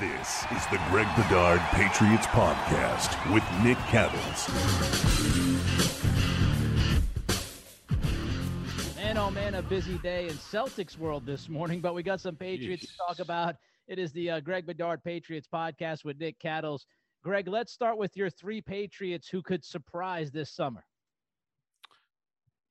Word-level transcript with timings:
This 0.00 0.44
is 0.50 0.66
the 0.72 0.80
Greg 0.90 1.06
Bedard 1.14 1.60
Patriots 1.70 2.26
Podcast 2.26 3.32
with 3.32 3.44
Nick 3.62 3.78
Cattles. 3.86 4.48
Man, 8.96 9.16
oh 9.16 9.30
man, 9.30 9.54
a 9.54 9.62
busy 9.62 9.96
day 9.98 10.26
in 10.26 10.34
Celtics 10.34 10.98
world 10.98 11.24
this 11.24 11.48
morning, 11.48 11.80
but 11.80 11.94
we 11.94 12.02
got 12.02 12.20
some 12.20 12.34
Patriots 12.34 12.86
to 12.86 12.96
talk 12.96 13.20
about. 13.20 13.54
It 13.86 14.00
is 14.00 14.10
the 14.10 14.32
uh, 14.32 14.40
Greg 14.40 14.66
Bedard 14.66 15.04
Patriots 15.04 15.46
podcast 15.46 16.04
with 16.04 16.18
Nick 16.18 16.40
Cattles. 16.40 16.86
Greg, 17.22 17.46
let's 17.46 17.72
start 17.72 17.96
with 17.96 18.16
your 18.16 18.30
three 18.30 18.60
Patriots 18.60 19.28
who 19.28 19.42
could 19.42 19.64
surprise 19.64 20.32
this 20.32 20.50
summer. 20.50 20.84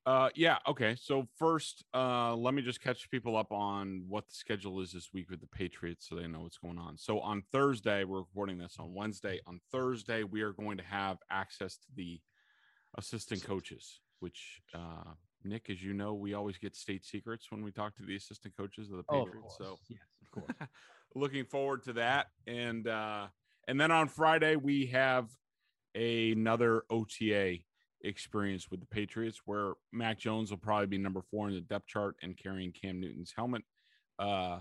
Uh, 0.06 0.28
yeah. 0.34 0.58
Okay. 0.68 0.96
So 1.00 1.26
first, 1.38 1.84
uh, 1.94 2.34
let 2.34 2.52
me 2.52 2.60
just 2.62 2.80
catch 2.82 3.10
people 3.10 3.36
up 3.36 3.50
on 3.52 4.04
what 4.08 4.28
the 4.28 4.34
schedule 4.34 4.80
is 4.80 4.92
this 4.92 5.10
week 5.14 5.30
with 5.30 5.40
the 5.40 5.46
Patriots, 5.46 6.06
so 6.08 6.14
they 6.14 6.26
know 6.26 6.40
what's 6.42 6.58
going 6.58 6.78
on. 6.78 6.98
So 6.98 7.20
on 7.20 7.42
Thursday, 7.52 8.04
we're 8.04 8.18
recording 8.18 8.58
this 8.58 8.76
on 8.78 8.92
Wednesday. 8.94 9.40
On 9.46 9.60
Thursday, 9.72 10.22
we 10.22 10.42
are 10.42 10.52
going 10.52 10.76
to 10.76 10.84
have 10.84 11.18
access 11.30 11.76
to 11.78 11.86
the 11.96 12.20
assistant 12.98 13.42
coaches, 13.44 14.00
which 14.20 14.60
uh, 14.74 15.12
Nick, 15.42 15.70
as 15.70 15.82
you 15.82 15.94
know, 15.94 16.12
we 16.14 16.34
always 16.34 16.58
get 16.58 16.76
state 16.76 17.04
secrets 17.04 17.50
when 17.50 17.62
we 17.64 17.72
talk 17.72 17.96
to 17.96 18.02
the 18.02 18.16
assistant 18.16 18.54
coaches 18.56 18.90
of 18.90 18.98
the 18.98 19.04
Oh, 19.08 19.20
of 19.20 19.26
Patriots. 19.26 19.54
so 19.58 19.78
yes, 19.88 20.00
of 20.22 20.30
course. 20.30 20.50
looking 21.16 21.44
forward 21.44 21.80
to 21.84 21.92
that 21.92 22.26
and 22.48 22.88
uh 22.88 23.28
and 23.68 23.80
then 23.80 23.92
on 23.92 24.08
friday 24.08 24.56
we 24.56 24.86
have 24.86 25.28
another 25.94 26.82
ota 26.90 27.56
experience 28.04 28.70
with 28.70 28.80
the 28.80 28.86
patriots 28.86 29.40
where 29.46 29.72
mac 29.92 30.18
jones 30.18 30.50
will 30.50 30.58
probably 30.58 30.86
be 30.86 30.98
number 30.98 31.22
four 31.22 31.48
in 31.48 31.54
the 31.54 31.60
depth 31.60 31.86
chart 31.86 32.16
and 32.22 32.36
carrying 32.36 32.72
cam 32.72 33.00
newton's 33.00 33.32
helmet 33.36 33.62
uh 34.18 34.58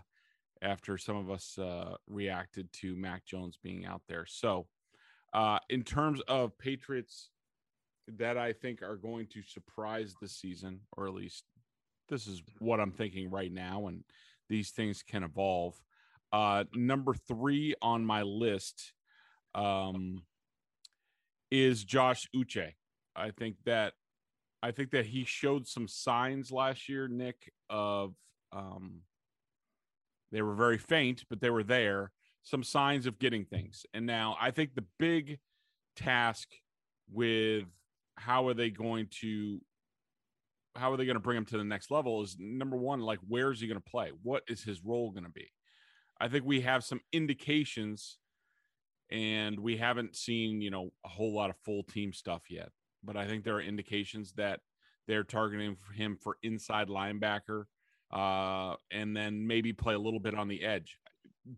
after 0.61 0.97
some 0.97 1.17
of 1.17 1.29
us 1.29 1.57
uh 1.59 1.95
reacted 2.07 2.71
to 2.73 2.95
mac 2.95 3.25
jones 3.25 3.57
being 3.61 3.85
out 3.85 4.01
there 4.07 4.25
so 4.25 4.65
uh 5.33 5.59
in 5.69 5.83
terms 5.83 6.21
of 6.27 6.57
patriots 6.57 7.29
that 8.07 8.37
i 8.37 8.51
think 8.53 8.81
are 8.81 8.97
going 8.97 9.27
to 9.27 9.41
surprise 9.43 10.15
this 10.21 10.33
season 10.33 10.79
or 10.97 11.07
at 11.07 11.13
least 11.13 11.43
this 12.09 12.27
is 12.27 12.41
what 12.59 12.79
i'm 12.79 12.91
thinking 12.91 13.29
right 13.29 13.51
now 13.51 13.87
and 13.87 14.03
these 14.49 14.71
things 14.71 15.03
can 15.03 15.23
evolve 15.23 15.75
uh, 16.33 16.63
number 16.73 17.13
three 17.13 17.75
on 17.79 18.03
my 18.03 18.23
list 18.23 18.93
um, 19.53 20.23
is 21.51 21.83
Josh 21.83 22.27
Uche. 22.35 22.73
I 23.15 23.31
think 23.31 23.55
that 23.65 23.93
I 24.61 24.71
think 24.71 24.91
that 24.91 25.05
he 25.05 25.25
showed 25.25 25.67
some 25.67 25.87
signs 25.87 26.51
last 26.51 26.87
year, 26.87 27.07
Nick, 27.07 27.51
of 27.69 28.13
um, 28.53 29.01
they 30.31 30.41
were 30.41 30.55
very 30.55 30.77
faint, 30.77 31.25
but 31.29 31.41
they 31.41 31.49
were 31.49 31.63
there. 31.63 32.11
Some 32.43 32.63
signs 32.63 33.05
of 33.05 33.19
getting 33.19 33.45
things. 33.45 33.85
And 33.93 34.05
now 34.05 34.37
I 34.39 34.51
think 34.51 34.73
the 34.73 34.85
big 34.99 35.39
task 35.95 36.47
with 37.11 37.65
how 38.15 38.47
are 38.47 38.53
they 38.53 38.69
going 38.69 39.07
to 39.21 39.59
how 40.75 40.91
are 40.91 40.97
they 40.97 41.05
going 41.05 41.15
to 41.15 41.21
bring 41.21 41.37
him 41.37 41.45
to 41.45 41.57
the 41.57 41.63
next 41.63 41.91
level 41.91 42.23
is 42.23 42.35
number 42.39 42.75
one, 42.75 42.99
like 42.99 43.19
where 43.27 43.51
is 43.51 43.59
he 43.59 43.67
going 43.67 43.79
to 43.79 43.91
play? 43.91 44.11
What 44.23 44.43
is 44.47 44.63
his 44.63 44.83
role 44.83 45.11
going 45.11 45.25
to 45.25 45.29
be? 45.29 45.51
I 46.19 46.27
think 46.29 46.45
we 46.45 46.61
have 46.61 46.83
some 46.83 47.01
indications, 47.11 48.17
and 49.11 49.59
we 49.59 49.77
haven't 49.77 50.15
seen, 50.15 50.61
you 50.61 50.71
know, 50.71 50.89
a 51.05 51.09
whole 51.09 51.33
lot 51.33 51.49
of 51.49 51.57
full 51.63 51.83
team 51.83 52.13
stuff 52.13 52.43
yet. 52.49 52.69
But 53.03 53.17
I 53.17 53.27
think 53.27 53.43
there 53.43 53.55
are 53.55 53.61
indications 53.61 54.33
that 54.33 54.61
they're 55.07 55.23
targeting 55.23 55.77
him 55.95 56.17
for 56.21 56.37
inside 56.43 56.87
linebacker, 56.87 57.65
uh, 58.11 58.75
and 58.91 59.15
then 59.15 59.45
maybe 59.47 59.73
play 59.73 59.93
a 59.93 59.99
little 59.99 60.19
bit 60.19 60.35
on 60.35 60.47
the 60.47 60.63
edge. 60.63 60.97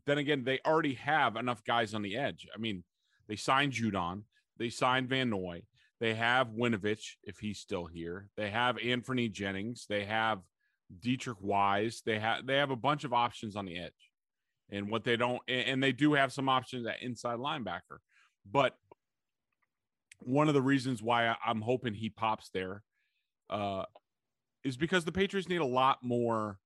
Then 0.05 0.17
again, 0.17 0.43
they 0.43 0.59
already 0.65 0.95
have 0.95 1.35
enough 1.35 1.63
guys 1.63 1.93
on 1.93 2.01
the 2.01 2.17
edge. 2.17 2.47
I 2.53 2.57
mean, 2.57 2.83
they 3.27 3.35
signed 3.35 3.73
Judon, 3.73 4.23
they 4.57 4.69
signed 4.69 5.09
Van 5.09 5.29
Noy, 5.29 5.63
they 5.99 6.15
have 6.15 6.49
Winovich 6.49 7.15
if 7.23 7.39
he's 7.39 7.59
still 7.59 7.85
here, 7.85 8.29
they 8.35 8.49
have 8.49 8.77
Anfernee 8.77 9.31
Jennings, 9.31 9.85
they 9.87 10.05
have 10.05 10.39
Deatrich 10.99 11.41
Wise, 11.41 12.01
they 12.05 12.19
have 12.19 12.47
they 12.47 12.57
have 12.57 12.71
a 12.71 12.75
bunch 12.75 13.03
of 13.03 13.13
options 13.13 13.55
on 13.55 13.65
the 13.65 13.77
edge 13.77 14.11
and 14.71 14.89
what 14.89 15.03
they 15.03 15.15
don't 15.15 15.41
and 15.47 15.81
they 15.81 15.91
do 15.91 16.13
have 16.13 16.33
some 16.33 16.49
options 16.49 16.87
at 16.87 17.01
inside 17.01 17.37
linebacker 17.37 17.99
but 18.49 18.75
one 20.25 20.47
of 20.47 20.53
the 20.53 20.61
reasons 20.61 21.01
why 21.01 21.27
I- 21.27 21.37
i'm 21.45 21.61
hoping 21.61 21.93
he 21.93 22.09
pops 22.09 22.49
there 22.49 22.83
uh 23.49 23.85
is 24.63 24.75
because 24.77 25.05
the 25.05 25.11
patriots 25.11 25.47
need 25.47 25.61
a 25.61 25.65
lot 25.65 25.99
more 26.03 26.59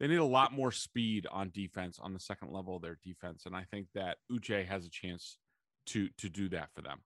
they 0.00 0.08
need 0.08 0.16
a 0.16 0.24
lot 0.24 0.52
more 0.52 0.72
speed 0.72 1.26
on 1.30 1.50
defense 1.50 1.98
on 2.00 2.12
the 2.12 2.18
second 2.20 2.50
level 2.50 2.76
of 2.76 2.82
their 2.82 2.98
defense 3.02 3.46
and 3.46 3.54
i 3.54 3.64
think 3.64 3.86
that 3.94 4.18
uche 4.30 4.66
has 4.66 4.84
a 4.86 4.90
chance 4.90 5.38
to 5.86 6.08
to 6.18 6.28
do 6.28 6.48
that 6.48 6.68
for 6.74 6.82
them 6.82 7.00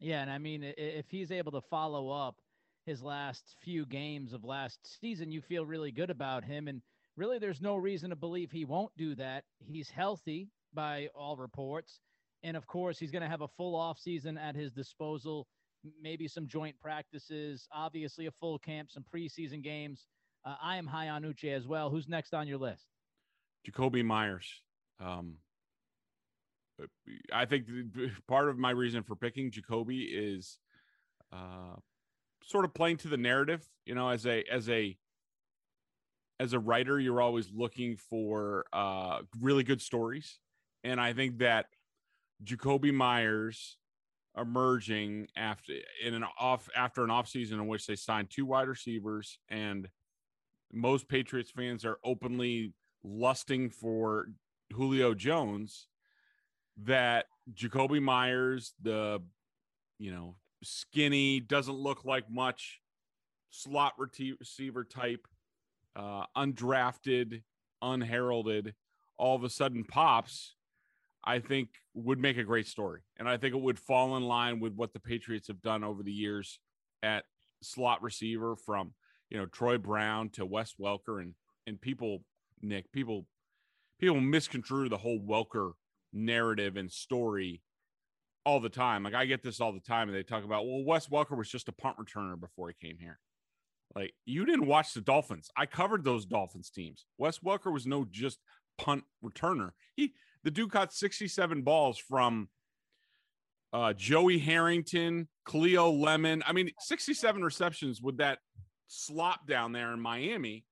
Yeah, 0.00 0.22
and 0.22 0.30
I 0.30 0.38
mean, 0.38 0.62
if 0.76 1.06
he's 1.10 1.30
able 1.30 1.52
to 1.52 1.60
follow 1.60 2.10
up 2.10 2.36
his 2.84 3.02
last 3.02 3.56
few 3.62 3.86
games 3.86 4.32
of 4.32 4.44
last 4.44 4.78
season, 5.00 5.30
you 5.32 5.40
feel 5.40 5.64
really 5.66 5.90
good 5.90 6.10
about 6.10 6.44
him. 6.44 6.68
And 6.68 6.82
really, 7.16 7.38
there's 7.38 7.60
no 7.62 7.76
reason 7.76 8.10
to 8.10 8.16
believe 8.16 8.50
he 8.50 8.64
won't 8.64 8.92
do 8.96 9.14
that. 9.16 9.44
He's 9.58 9.88
healthy 9.90 10.48
by 10.74 11.08
all 11.14 11.36
reports. 11.36 12.00
And 12.42 12.56
of 12.56 12.66
course, 12.66 12.98
he's 12.98 13.10
going 13.10 13.22
to 13.22 13.28
have 13.28 13.40
a 13.40 13.48
full 13.48 13.74
off 13.74 13.98
season 13.98 14.38
at 14.38 14.54
his 14.54 14.72
disposal, 14.72 15.46
maybe 16.00 16.28
some 16.28 16.46
joint 16.46 16.78
practices, 16.80 17.68
obviously 17.72 18.26
a 18.26 18.30
full 18.30 18.58
camp, 18.58 18.90
some 18.90 19.04
preseason 19.12 19.62
games. 19.62 20.06
Uh, 20.44 20.54
I 20.62 20.76
am 20.76 20.86
high 20.86 21.08
on 21.08 21.22
Uche 21.22 21.52
as 21.52 21.66
well. 21.66 21.90
Who's 21.90 22.08
next 22.08 22.34
on 22.34 22.46
your 22.46 22.58
list? 22.58 22.86
Jakobi 23.66 24.04
Meyers. 24.04 24.46
Um, 25.00 25.36
I 27.32 27.46
think 27.46 27.66
part 28.28 28.48
of 28.48 28.58
my 28.58 28.70
reason 28.70 29.02
for 29.02 29.16
picking 29.16 29.50
Jakobi 29.50 30.06
is 30.10 30.58
uh, 31.32 31.76
sort 32.42 32.64
of 32.64 32.74
playing 32.74 32.98
to 32.98 33.08
the 33.08 33.16
narrative. 33.16 33.66
You 33.84 33.94
know, 33.94 34.08
as 34.08 34.26
a 34.26 34.44
as 34.50 34.68
a 34.68 34.96
as 36.38 36.52
a 36.52 36.58
writer, 36.58 36.98
you're 37.00 37.20
always 37.20 37.50
looking 37.52 37.96
for 37.96 38.66
uh, 38.72 39.20
really 39.40 39.64
good 39.64 39.80
stories, 39.80 40.38
and 40.84 41.00
I 41.00 41.12
think 41.12 41.38
that 41.38 41.66
Jakobi 42.44 42.92
Meyers 42.92 43.78
emerging 44.36 45.28
after 45.36 45.72
in 46.04 46.14
an 46.14 46.24
off 46.38 46.68
after 46.76 47.02
an 47.02 47.10
off 47.10 47.28
season 47.28 47.58
in 47.58 47.66
which 47.66 47.86
they 47.86 47.96
signed 47.96 48.28
two 48.30 48.44
wide 48.44 48.68
receivers 48.68 49.38
and 49.48 49.88
most 50.72 51.08
Patriots 51.08 51.50
fans 51.50 51.84
are 51.84 51.98
openly 52.04 52.72
lusting 53.02 53.70
for 53.70 54.26
Julio 54.72 55.14
Jones 55.14 55.88
that 56.84 57.26
Jakobi 57.54 58.02
Meyers, 58.02 58.74
the 58.82 59.22
you 59.98 60.10
know, 60.10 60.36
skinny, 60.62 61.40
doesn't 61.40 61.76
look 61.76 62.04
like 62.04 62.30
much 62.30 62.80
slot 63.50 63.94
receiver 63.98 64.84
type, 64.84 65.26
uh, 65.94 66.24
undrafted, 66.36 67.42
unheralded, 67.80 68.74
all 69.16 69.36
of 69.36 69.44
a 69.44 69.50
sudden 69.50 69.84
pops, 69.84 70.56
I 71.26 71.40
think 71.40 71.70
would 71.94 72.18
make 72.18 72.38
a 72.38 72.44
great 72.44 72.68
story. 72.68 73.00
And 73.18 73.28
I 73.28 73.36
think 73.36 73.54
it 73.54 73.60
would 73.60 73.78
fall 73.78 74.16
in 74.16 74.22
line 74.22 74.60
with 74.60 74.74
what 74.74 74.92
the 74.92 75.00
Patriots 75.00 75.48
have 75.48 75.60
done 75.60 75.82
over 75.82 76.02
the 76.02 76.12
years 76.12 76.60
at 77.02 77.24
slot 77.62 78.02
receiver 78.02 78.54
from, 78.54 78.92
you 79.28 79.36
know, 79.36 79.46
Troy 79.46 79.76
Brown 79.76 80.30
to 80.30 80.46
Wes 80.46 80.74
Welker 80.80 81.20
and 81.20 81.34
and 81.66 81.80
people, 81.80 82.22
Nick, 82.62 82.92
people 82.92 83.26
people 83.98 84.20
misconstrue 84.20 84.88
the 84.88 84.98
whole 84.98 85.18
Welker 85.18 85.72
narrative 86.12 86.76
and 86.76 86.90
story 86.92 87.62
all 88.44 88.60
the 88.60 88.68
time. 88.68 89.02
Like 89.02 89.14
I 89.14 89.26
get 89.26 89.42
this 89.42 89.60
all 89.60 89.72
the 89.72 89.80
time, 89.80 90.08
and 90.08 90.16
they 90.16 90.22
talk 90.22 90.44
about, 90.44 90.64
well, 90.66 90.84
Wes 90.84 91.08
Welker 91.08 91.36
was 91.36 91.50
just 91.50 91.68
a 91.68 91.72
punt 91.72 91.96
returner 91.98 92.38
before 92.38 92.68
he 92.68 92.86
came 92.86 92.98
here. 93.00 93.18
Like 93.96 94.14
you 94.24 94.44
didn't 94.44 94.66
watch 94.66 94.94
the 94.94 95.00
Dolphins. 95.00 95.50
I 95.56 95.66
covered 95.66 96.04
those 96.04 96.24
Dolphins 96.24 96.70
teams. 96.70 97.06
Wes 97.18 97.40
Welker 97.40 97.72
was 97.72 97.86
no 97.86 98.06
just 98.08 98.38
punt 98.78 99.04
returner. 99.24 99.70
He 99.96 100.12
the 100.44 100.50
dude 100.50 100.70
caught 100.70 100.92
67 100.92 101.62
balls 101.62 101.98
from 101.98 102.48
uh, 103.72 103.92
Joey 103.92 104.38
Harrington, 104.38 105.28
Cleo 105.44 105.90
Lemon. 105.90 106.42
I 106.46 106.52
mean, 106.52 106.70
67 106.80 107.42
receptions 107.42 108.00
with 108.00 108.18
that 108.18 108.38
slop 108.88 109.46
down 109.46 109.72
there 109.72 109.92
in 109.92 110.00
Miami 110.00 110.64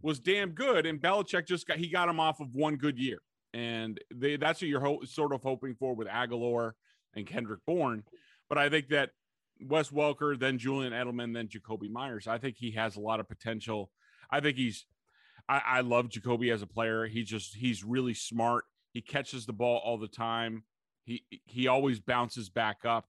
was 0.00 0.20
damn 0.20 0.50
good. 0.50 0.86
And 0.86 1.00
Belichick 1.00 1.46
just 1.46 1.66
got 1.66 1.78
he 1.78 1.88
got 1.88 2.08
him 2.08 2.20
off 2.20 2.40
of 2.40 2.54
one 2.54 2.76
good 2.76 2.98
year, 2.98 3.18
and 3.52 3.98
they, 4.14 4.36
that's 4.36 4.60
what 4.62 4.68
you're 4.68 4.80
ho- 4.80 5.04
sort 5.04 5.32
of 5.32 5.42
hoping 5.42 5.74
for 5.74 5.94
with 5.94 6.08
Agholor 6.08 6.72
and 7.14 7.26
Kendrick 7.26 7.60
Bourne. 7.66 8.04
But 8.48 8.58
I 8.58 8.68
think 8.68 8.88
that 8.88 9.10
Wes 9.60 9.90
Welker, 9.90 10.38
then 10.38 10.58
Julian 10.58 10.92
Edelman, 10.92 11.34
then 11.34 11.48
Jakobi 11.48 11.90
Meyers. 11.90 12.26
I 12.26 12.38
think 12.38 12.56
he 12.58 12.72
has 12.72 12.96
a 12.96 13.00
lot 13.00 13.20
of 13.20 13.28
potential. 13.28 13.90
I 14.30 14.40
think 14.40 14.56
he's. 14.56 14.86
I, 15.48 15.62
I 15.66 15.80
love 15.80 16.08
Jakobi 16.08 16.52
as 16.52 16.62
a 16.62 16.66
player. 16.66 17.06
He 17.06 17.24
just 17.24 17.54
he's 17.54 17.84
really 17.84 18.14
smart. 18.14 18.64
He 18.92 19.00
catches 19.00 19.46
the 19.46 19.52
ball 19.52 19.80
all 19.84 19.98
the 19.98 20.08
time. 20.08 20.64
He 21.04 21.24
he 21.46 21.66
always 21.66 22.00
bounces 22.00 22.48
back 22.48 22.84
up. 22.84 23.06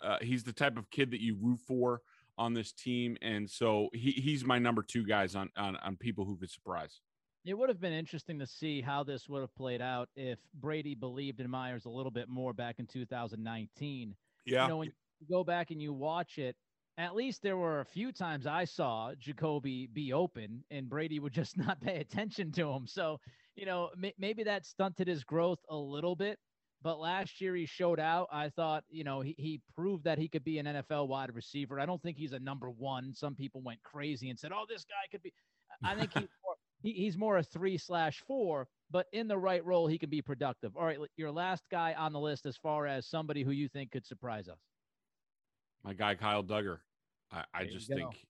Uh, 0.00 0.16
he's 0.22 0.44
the 0.44 0.52
type 0.52 0.78
of 0.78 0.90
kid 0.90 1.10
that 1.10 1.20
you 1.20 1.36
root 1.40 1.60
for 1.66 2.02
on 2.38 2.54
this 2.54 2.72
team, 2.72 3.16
and 3.20 3.50
so 3.50 3.88
he 3.92 4.12
he's 4.12 4.44
my 4.44 4.58
number 4.58 4.82
two 4.82 5.04
guys 5.04 5.34
on 5.34 5.50
on, 5.56 5.76
on 5.76 5.96
people 5.96 6.24
who 6.24 6.36
could 6.36 6.50
surprise. 6.50 7.00
It 7.44 7.56
would 7.56 7.68
have 7.68 7.80
been 7.80 7.92
interesting 7.92 8.38
to 8.40 8.46
see 8.46 8.80
how 8.80 9.02
this 9.02 9.28
would 9.28 9.40
have 9.40 9.54
played 9.54 9.80
out 9.80 10.08
if 10.16 10.38
Brady 10.54 10.94
believed 10.94 11.40
in 11.40 11.48
Meyers 11.48 11.86
a 11.86 11.90
little 11.90 12.10
bit 12.10 12.28
more 12.28 12.52
back 12.52 12.78
in 12.78 12.86
2019. 12.86 14.14
Yeah. 14.44 14.62
You 14.62 14.68
know, 14.68 14.76
when 14.78 14.88
you 14.88 15.26
go 15.30 15.44
back 15.44 15.70
and 15.70 15.80
you 15.80 15.92
watch 15.92 16.38
it, 16.38 16.56
at 16.98 17.14
least 17.14 17.42
there 17.42 17.56
were 17.56 17.80
a 17.80 17.86
few 17.86 18.12
times 18.12 18.46
I 18.46 18.64
saw 18.64 19.12
Jakobi 19.14 19.92
be 19.92 20.12
open 20.12 20.64
and 20.70 20.88
Brady 20.88 21.20
would 21.20 21.32
just 21.32 21.56
not 21.56 21.80
pay 21.80 21.96
attention 21.96 22.52
to 22.52 22.70
him. 22.70 22.86
So, 22.86 23.20
you 23.58 23.66
know, 23.66 23.90
m- 24.02 24.12
maybe 24.18 24.44
that 24.44 24.64
stunted 24.64 25.08
his 25.08 25.24
growth 25.24 25.58
a 25.68 25.76
little 25.76 26.14
bit. 26.14 26.38
But 26.80 27.00
last 27.00 27.40
year 27.40 27.56
he 27.56 27.66
showed 27.66 27.98
out. 27.98 28.28
I 28.32 28.50
thought, 28.50 28.84
you 28.88 29.02
know, 29.02 29.20
he, 29.20 29.34
he 29.36 29.60
proved 29.74 30.04
that 30.04 30.16
he 30.16 30.28
could 30.28 30.44
be 30.44 30.60
an 30.60 30.66
NFL 30.66 31.08
wide 31.08 31.34
receiver. 31.34 31.80
I 31.80 31.86
don't 31.86 32.00
think 32.00 32.16
he's 32.16 32.32
a 32.32 32.38
number 32.38 32.70
one. 32.70 33.12
Some 33.14 33.34
people 33.34 33.62
went 33.62 33.82
crazy 33.82 34.30
and 34.30 34.38
said, 34.38 34.52
oh, 34.54 34.64
this 34.68 34.84
guy 34.84 35.10
could 35.10 35.22
be. 35.22 35.32
I 35.82 35.96
think 35.96 36.12
he's 36.12 36.28
more, 36.44 36.54
he, 36.80 36.92
he's 36.92 37.18
more 37.18 37.38
a 37.38 37.42
three 37.42 37.78
slash 37.78 38.22
four, 38.28 38.68
but 38.92 39.06
in 39.12 39.26
the 39.26 39.36
right 39.36 39.64
role, 39.64 39.88
he 39.88 39.98
can 39.98 40.08
be 40.08 40.22
productive. 40.22 40.76
All 40.76 40.84
right, 40.84 40.98
your 41.16 41.32
last 41.32 41.64
guy 41.68 41.94
on 41.94 42.12
the 42.12 42.20
list 42.20 42.46
as 42.46 42.56
far 42.56 42.86
as 42.86 43.06
somebody 43.06 43.42
who 43.42 43.50
you 43.50 43.68
think 43.68 43.90
could 43.90 44.06
surprise 44.06 44.48
us. 44.48 44.60
My 45.82 45.94
guy 45.94 46.14
Kyle 46.14 46.44
Dugger. 46.44 46.78
I, 47.32 47.44
I 47.52 47.64
just 47.64 47.88
think 47.88 48.26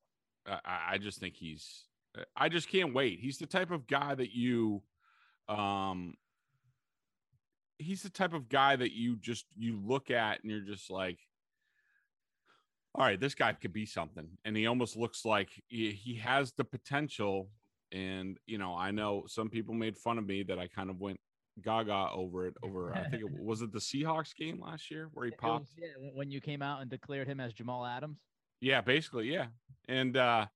I, 0.47 0.61
I 0.93 0.99
just 0.99 1.21
think 1.21 1.37
he's 1.37 1.85
I 2.35 2.49
just 2.49 2.69
can't 2.69 2.95
wait. 2.95 3.21
He's 3.21 3.39
the 3.39 3.47
type 3.47 3.71
of 3.71 3.87
guy 3.87 4.15
that 4.15 4.35
you 4.35 4.83
um 5.49 6.15
he's 7.79 8.03
the 8.03 8.11
type 8.11 8.33
of 8.33 8.49
guy 8.49 8.77
that 8.77 8.93
you 8.93 9.17
just 9.17 9.47
you 9.57 9.79
look 9.85 10.11
at 10.11 10.43
and 10.43 10.51
you're 10.51 10.61
just 10.61 10.91
like 10.91 11.19
all 12.95 13.05
right, 13.05 13.21
this 13.21 13.35
guy 13.35 13.53
could 13.53 13.73
be 13.73 13.87
something. 13.87 14.27
And 14.45 14.57
he 14.57 14.67
almost 14.67 14.97
looks 14.97 15.25
like 15.25 15.51
he, 15.69 15.93
he 15.93 16.15
has 16.17 16.53
the 16.53 16.65
potential. 16.65 17.49
And, 17.93 18.39
you 18.47 18.59
know, 18.59 18.75
I 18.75 18.91
know 18.91 19.25
some 19.29 19.51
people 19.51 19.73
made 19.75 19.97
fun 19.97 20.19
of 20.19 20.27
me 20.27 20.43
that 20.45 20.59
I 20.59 20.67
kind 20.67 20.91
of 20.91 20.99
went 20.99 21.21
gaga 21.63 22.09
over 22.13 22.47
it 22.49 22.55
over, 22.63 22.95
I 22.97 23.09
think 23.09 23.23
it 23.23 23.31
was 23.41 23.63
it 23.63 23.73
the 23.73 23.79
Seahawks 23.79 24.35
game 24.35 24.61
last 24.61 24.91
year 24.91 25.11
where 25.13 25.27
he 25.27 25.31
popped. 25.33 25.67
was, 25.67 25.75
yeah, 25.79 25.89
when- 25.99 26.15
when 26.17 26.31
you 26.33 26.41
came 26.41 26.61
out 26.63 26.81
and 26.81 26.91
declared 26.91 27.29
him 27.29 27.39
as 27.41 27.53
Jamal 27.53 27.85
Adams. 27.87 28.19
Yeah, 28.61 28.81
basically, 28.81 29.31
yeah. 29.33 29.47
And 29.89 30.17
uh 30.17 30.47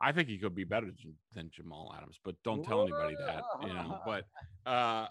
I 0.00 0.12
think 0.12 0.28
he 0.28 0.38
could 0.38 0.54
be 0.54 0.64
better 0.64 0.86
than- 1.34 1.50
Jamal 1.50 1.94
Adams, 1.96 2.18
but 2.24 2.34
don't 2.44 2.64
tell 2.64 2.82
anybody 2.82 3.14
that, 3.18 3.42
you 3.62 3.68
know. 3.68 4.00
But 4.04 4.24
uh 4.70 5.08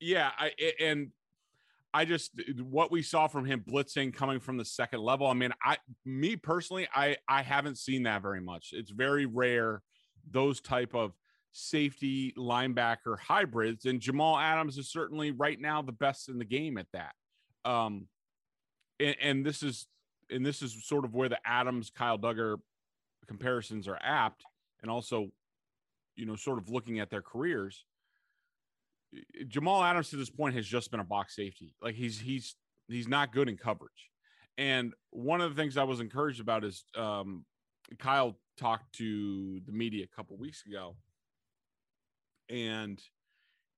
yeah, 0.00 0.30
I 0.38 0.52
and 0.80 1.10
I 1.94 2.04
just 2.04 2.32
what 2.62 2.90
we 2.90 3.02
saw 3.02 3.26
from 3.26 3.46
him 3.46 3.64
blitzing 3.66 4.12
coming 4.12 4.40
from 4.40 4.56
the 4.56 4.64
second 4.64 5.00
level. 5.00 5.26
I 5.26 5.34
mean, 5.34 5.52
I 5.62 5.78
me 6.04 6.36
personally, 6.36 6.88
I 6.94 7.16
I 7.28 7.42
haven't 7.42 7.78
seen 7.78 8.02
that 8.04 8.22
very 8.22 8.40
much. 8.40 8.70
It's 8.72 8.90
very 8.90 9.26
rare 9.26 9.82
those 10.30 10.60
type 10.60 10.94
of 10.94 11.12
safety 11.52 12.34
linebacker 12.36 13.18
hybrids 13.18 13.86
and 13.86 13.98
Jamal 13.98 14.36
Adams 14.36 14.76
is 14.76 14.90
certainly 14.90 15.30
right 15.30 15.58
now 15.58 15.80
the 15.80 15.92
best 15.92 16.28
in 16.28 16.38
the 16.38 16.44
game 16.44 16.76
at 16.76 16.86
that. 16.92 17.14
Um 17.64 18.08
and, 19.00 19.16
and 19.22 19.46
this 19.46 19.62
is 19.62 19.86
and 20.30 20.44
this 20.44 20.60
is 20.60 20.86
sort 20.86 21.06
of 21.06 21.14
where 21.14 21.30
the 21.30 21.38
Adams 21.46 21.90
Kyle 21.90 22.18
Dugger 22.18 22.56
comparisons 23.26 23.88
are 23.88 23.98
apt 24.02 24.44
and 24.82 24.90
also 24.90 25.28
you 26.14 26.26
know 26.26 26.36
sort 26.36 26.58
of 26.58 26.70
looking 26.70 27.00
at 27.00 27.10
their 27.10 27.22
careers 27.22 27.84
Jamal 29.48 29.82
Adams 29.82 30.10
to 30.10 30.16
this 30.16 30.30
point 30.30 30.54
has 30.56 30.66
just 30.66 30.90
been 30.90 31.00
a 31.00 31.04
box 31.04 31.36
safety. 31.36 31.74
Like 31.80 31.94
he's 31.94 32.18
he's 32.20 32.56
he's 32.88 33.08
not 33.08 33.32
good 33.32 33.48
in 33.48 33.56
coverage. 33.56 34.10
And 34.58 34.94
one 35.10 35.40
of 35.40 35.54
the 35.54 35.60
things 35.60 35.76
I 35.76 35.84
was 35.84 36.00
encouraged 36.00 36.40
about 36.40 36.64
is 36.64 36.84
um 36.96 37.44
Kyle 37.98 38.38
talked 38.58 38.94
to 38.96 39.60
the 39.66 39.72
media 39.72 40.04
a 40.04 40.16
couple 40.16 40.36
weeks 40.36 40.64
ago 40.66 40.96
and 42.48 43.00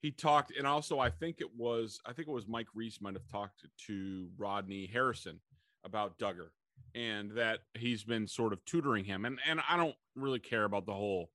he 0.00 0.10
talked 0.12 0.56
and 0.56 0.66
also 0.66 0.98
I 1.00 1.10
think 1.10 1.40
it 1.40 1.48
was 1.56 2.00
I 2.06 2.12
think 2.12 2.28
it 2.28 2.30
was 2.30 2.46
Mike 2.46 2.68
Reiss 2.74 3.00
might 3.00 3.14
have 3.14 3.26
talked 3.26 3.66
to 3.86 4.28
Rodney 4.38 4.88
Harrison 4.90 5.40
about 5.84 6.18
Dugger 6.18 6.50
and 6.94 7.32
that 7.32 7.60
he's 7.74 8.04
been 8.04 8.26
sort 8.26 8.52
of 8.52 8.64
tutoring 8.64 9.04
him. 9.04 9.24
And 9.24 9.38
and 9.48 9.60
I 9.68 9.76
don't 9.76 9.94
really 10.16 10.40
care 10.40 10.64
about 10.64 10.86
the 10.86 10.94
whole 10.94 11.30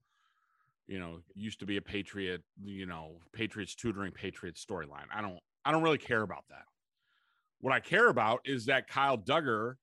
you 0.88 1.00
know 1.00 1.20
used 1.34 1.60
to 1.60 1.66
be 1.66 1.78
a 1.78 1.82
patriot 1.82 2.42
you 2.62 2.86
know 2.86 3.22
patriots 3.32 3.76
tutoring 3.76 4.12
patriots 4.12 4.64
storyline. 4.64 5.08
I 5.14 5.22
don't 5.22 5.40
I 5.66 5.72
don't 5.72 5.84
really 5.84 5.98
care 5.98 6.22
about 6.22 6.46
that. 6.50 6.66
What 7.62 7.74
I 7.74 7.80
care 7.80 8.10
about 8.10 8.42
is 8.46 8.66
that 8.66 8.88
Kyle 8.88 9.18
Dugger 9.18 9.76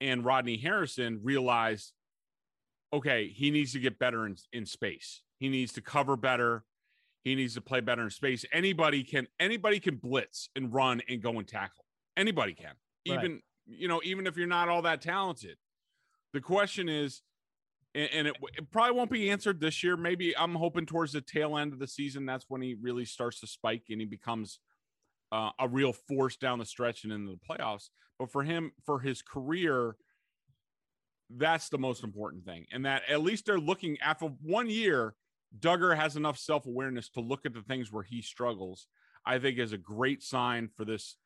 and 0.00 0.24
Rodney 0.24 0.56
Harrison 0.56 1.20
realized 1.22 1.92
okay 2.92 3.28
he 3.28 3.50
needs 3.50 3.72
to 3.72 3.80
get 3.80 3.98
better 3.98 4.26
in, 4.26 4.36
in 4.52 4.66
space. 4.66 5.22
He 5.38 5.48
needs 5.48 5.72
to 5.74 5.80
cover 5.80 6.16
better. 6.16 6.64
He 7.22 7.34
needs 7.34 7.54
to 7.54 7.60
play 7.60 7.80
better 7.80 8.02
in 8.02 8.10
space. 8.10 8.44
Anybody 8.52 9.02
can 9.04 9.26
anybody 9.38 9.80
can 9.80 9.96
blitz 9.96 10.48
and 10.56 10.72
run 10.72 11.02
and 11.08 11.20
go 11.20 11.38
and 11.38 11.46
tackle. 11.46 11.84
Anybody 12.16 12.54
can. 12.54 12.72
Right. 13.08 13.18
even 13.18 13.40
you 13.66 13.88
know 13.88 14.00
even 14.04 14.26
if 14.26 14.36
you're 14.36 14.46
not 14.46 14.68
all 14.68 14.82
that 14.82 15.00
talented. 15.00 15.56
The 16.32 16.40
question 16.40 16.88
is 16.88 17.22
and, 17.94 18.26
it, 18.26 18.36
it 18.58 18.70
probably 18.70 18.94
won't 18.94 19.10
be 19.10 19.30
answered 19.30 19.58
this 19.58 19.82
year. 19.82 19.96
Maybe 19.96 20.36
i'm 20.36 20.54
hoping 20.54 20.86
towards 20.86 21.12
the 21.12 21.20
tail 21.20 21.56
end 21.56 21.72
of 21.72 21.78
the 21.78 21.88
season 21.88 22.26
that's 22.26 22.46
when 22.48 22.62
he 22.62 22.74
really 22.80 23.04
starts 23.04 23.40
to 23.40 23.46
spike 23.46 23.84
and 23.90 24.00
he 24.00 24.06
becomes 24.06 24.58
uh, 25.32 25.50
a 25.58 25.68
real 25.68 25.92
force 25.92 26.36
down 26.36 26.58
the 26.58 26.66
stretch 26.66 27.04
and 27.04 27.12
into 27.12 27.32
the 27.32 27.54
playoffs. 27.54 27.88
But 28.18 28.30
for 28.30 28.42
him 28.42 28.72
for 28.84 29.00
his 29.00 29.22
career 29.22 29.96
that's 31.28 31.68
the 31.68 31.78
most 31.78 32.04
important 32.04 32.44
thing. 32.44 32.66
And 32.72 32.84
that 32.86 33.02
at 33.08 33.22
least 33.22 33.46
they're 33.46 33.58
looking 33.58 33.98
after 34.00 34.26
one 34.26 34.70
year 34.70 35.14
Dugger 35.58 35.96
has 35.96 36.16
enough 36.16 36.38
self 36.38 36.66
awareness 36.66 37.08
to 37.10 37.20
look 37.20 37.46
at 37.46 37.54
the 37.54 37.62
things 37.62 37.92
where 37.92 38.02
he 38.02 38.22
struggles. 38.22 38.86
I 39.24 39.38
think 39.38 39.58
is 39.58 39.72
a 39.72 39.78
great 39.78 40.22
sign 40.22 40.68
for 40.76 40.84
this 40.84 41.16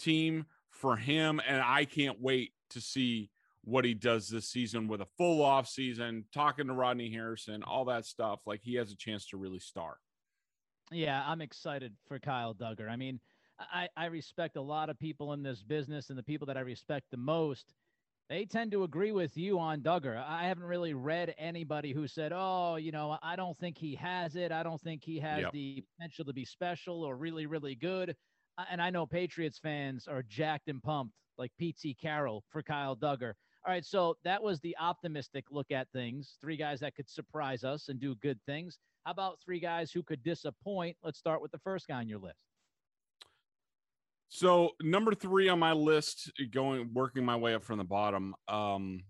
team, 0.00 0.46
for 0.74 0.96
him, 0.96 1.40
and 1.46 1.62
I 1.62 1.84
can't 1.84 2.20
wait 2.20 2.52
to 2.70 2.80
see 2.80 3.30
what 3.62 3.84
he 3.84 3.94
does 3.94 4.28
this 4.28 4.48
season 4.48 4.88
with 4.88 5.00
a 5.00 5.06
full 5.16 5.42
off 5.42 5.66
season, 5.66 6.26
talking 6.32 6.66
to 6.66 6.74
Rodney 6.74 7.10
Harrison, 7.10 7.62
all 7.62 7.86
that 7.86 8.04
stuff. 8.04 8.40
Like 8.46 8.60
he 8.62 8.74
has 8.74 8.92
a 8.92 8.96
chance 8.96 9.26
to 9.28 9.38
really 9.38 9.60
star. 9.60 9.96
Yeah, 10.90 11.22
I'm 11.26 11.40
excited 11.40 11.94
for 12.06 12.18
Kyle 12.18 12.54
Dugger. 12.54 12.90
I 12.90 12.96
mean, 12.96 13.20
I, 13.58 13.88
I 13.96 14.06
respect 14.06 14.56
a 14.56 14.60
lot 14.60 14.90
of 14.90 14.98
people 14.98 15.32
in 15.32 15.42
this 15.42 15.62
business, 15.62 16.10
and 16.10 16.18
the 16.18 16.22
people 16.22 16.46
that 16.48 16.58
I 16.58 16.60
respect 16.60 17.06
the 17.10 17.16
most, 17.16 17.72
they 18.28 18.44
tend 18.44 18.72
to 18.72 18.82
agree 18.82 19.12
with 19.12 19.36
you 19.36 19.58
on 19.58 19.80
Dugger. 19.80 20.22
I 20.22 20.46
haven't 20.46 20.64
really 20.64 20.92
read 20.92 21.34
anybody 21.38 21.92
who 21.92 22.06
said, 22.06 22.32
"Oh, 22.34 22.76
you 22.76 22.92
know, 22.92 23.16
I 23.22 23.36
don't 23.36 23.56
think 23.58 23.78
he 23.78 23.94
has 23.94 24.36
it. 24.36 24.52
I 24.52 24.62
don't 24.62 24.80
think 24.80 25.04
he 25.04 25.18
has 25.20 25.42
Yep. 25.42 25.52
the 25.52 25.84
potential 25.96 26.24
to 26.26 26.32
be 26.34 26.44
special 26.44 27.02
or 27.02 27.16
really, 27.16 27.46
really 27.46 27.76
good." 27.76 28.14
And 28.70 28.80
I 28.80 28.90
know 28.90 29.06
Patriots 29.06 29.58
fans 29.58 30.06
are 30.06 30.22
jacked 30.22 30.68
and 30.68 30.82
pumped, 30.82 31.14
like 31.38 31.50
Pete 31.58 31.78
Carroll 32.00 32.44
for 32.50 32.62
Kyle 32.62 32.96
Dugger. 32.96 33.32
All 33.66 33.72
right, 33.72 33.84
so 33.84 34.16
that 34.24 34.42
was 34.42 34.60
the 34.60 34.76
optimistic 34.78 35.46
look 35.50 35.70
at 35.70 35.88
things. 35.92 36.36
Three 36.40 36.56
guys 36.56 36.80
that 36.80 36.94
could 36.94 37.08
surprise 37.08 37.64
us 37.64 37.88
and 37.88 37.98
do 37.98 38.14
good 38.16 38.38
things. 38.46 38.78
How 39.04 39.12
about 39.12 39.38
three 39.44 39.58
guys 39.58 39.90
who 39.90 40.02
could 40.02 40.22
disappoint? 40.22 40.96
Let's 41.02 41.18
start 41.18 41.40
with 41.42 41.50
the 41.50 41.58
first 41.58 41.88
guy 41.88 41.96
on 41.96 42.08
your 42.08 42.18
list. 42.18 42.36
So 44.28 44.70
number 44.82 45.14
three 45.14 45.48
on 45.48 45.58
my 45.58 45.72
list, 45.72 46.30
going 46.50 46.90
working 46.92 47.24
my 47.24 47.36
way 47.36 47.54
up 47.54 47.64
from 47.64 47.78
the 47.78 47.84
bottom. 47.84 48.34
Um, 48.48 49.04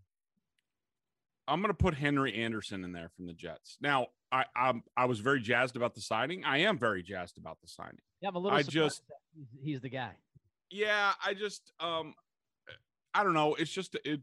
I'm 1.48 1.60
going 1.60 1.70
to 1.70 1.74
put 1.76 1.94
Henry 1.94 2.34
Anderson 2.34 2.84
in 2.84 2.92
there 2.92 3.10
from 3.16 3.26
the 3.26 3.34
Jets. 3.34 3.76
Now, 3.80 4.08
I 4.32 4.44
I'm, 4.56 4.82
I 4.96 5.06
was 5.06 5.20
very 5.20 5.40
jazzed 5.40 5.76
about 5.76 5.94
the 5.94 6.00
signing. 6.00 6.44
I 6.44 6.58
am 6.58 6.78
very 6.78 7.02
jazzed 7.02 7.38
about 7.38 7.58
the 7.60 7.68
signing. 7.68 8.00
Yeah, 8.20 8.28
I'm 8.30 8.36
a 8.36 8.38
little. 8.38 8.58
I 8.58 8.62
just- 8.62 9.02
he's, 9.62 9.80
the 9.80 9.88
guy. 9.88 10.12
Yeah, 10.70 11.12
I 11.24 11.34
just 11.34 11.72
um 11.80 12.14
I 13.12 13.22
don't 13.22 13.34
know. 13.34 13.54
It's 13.54 13.70
just 13.70 13.96
it 14.04 14.20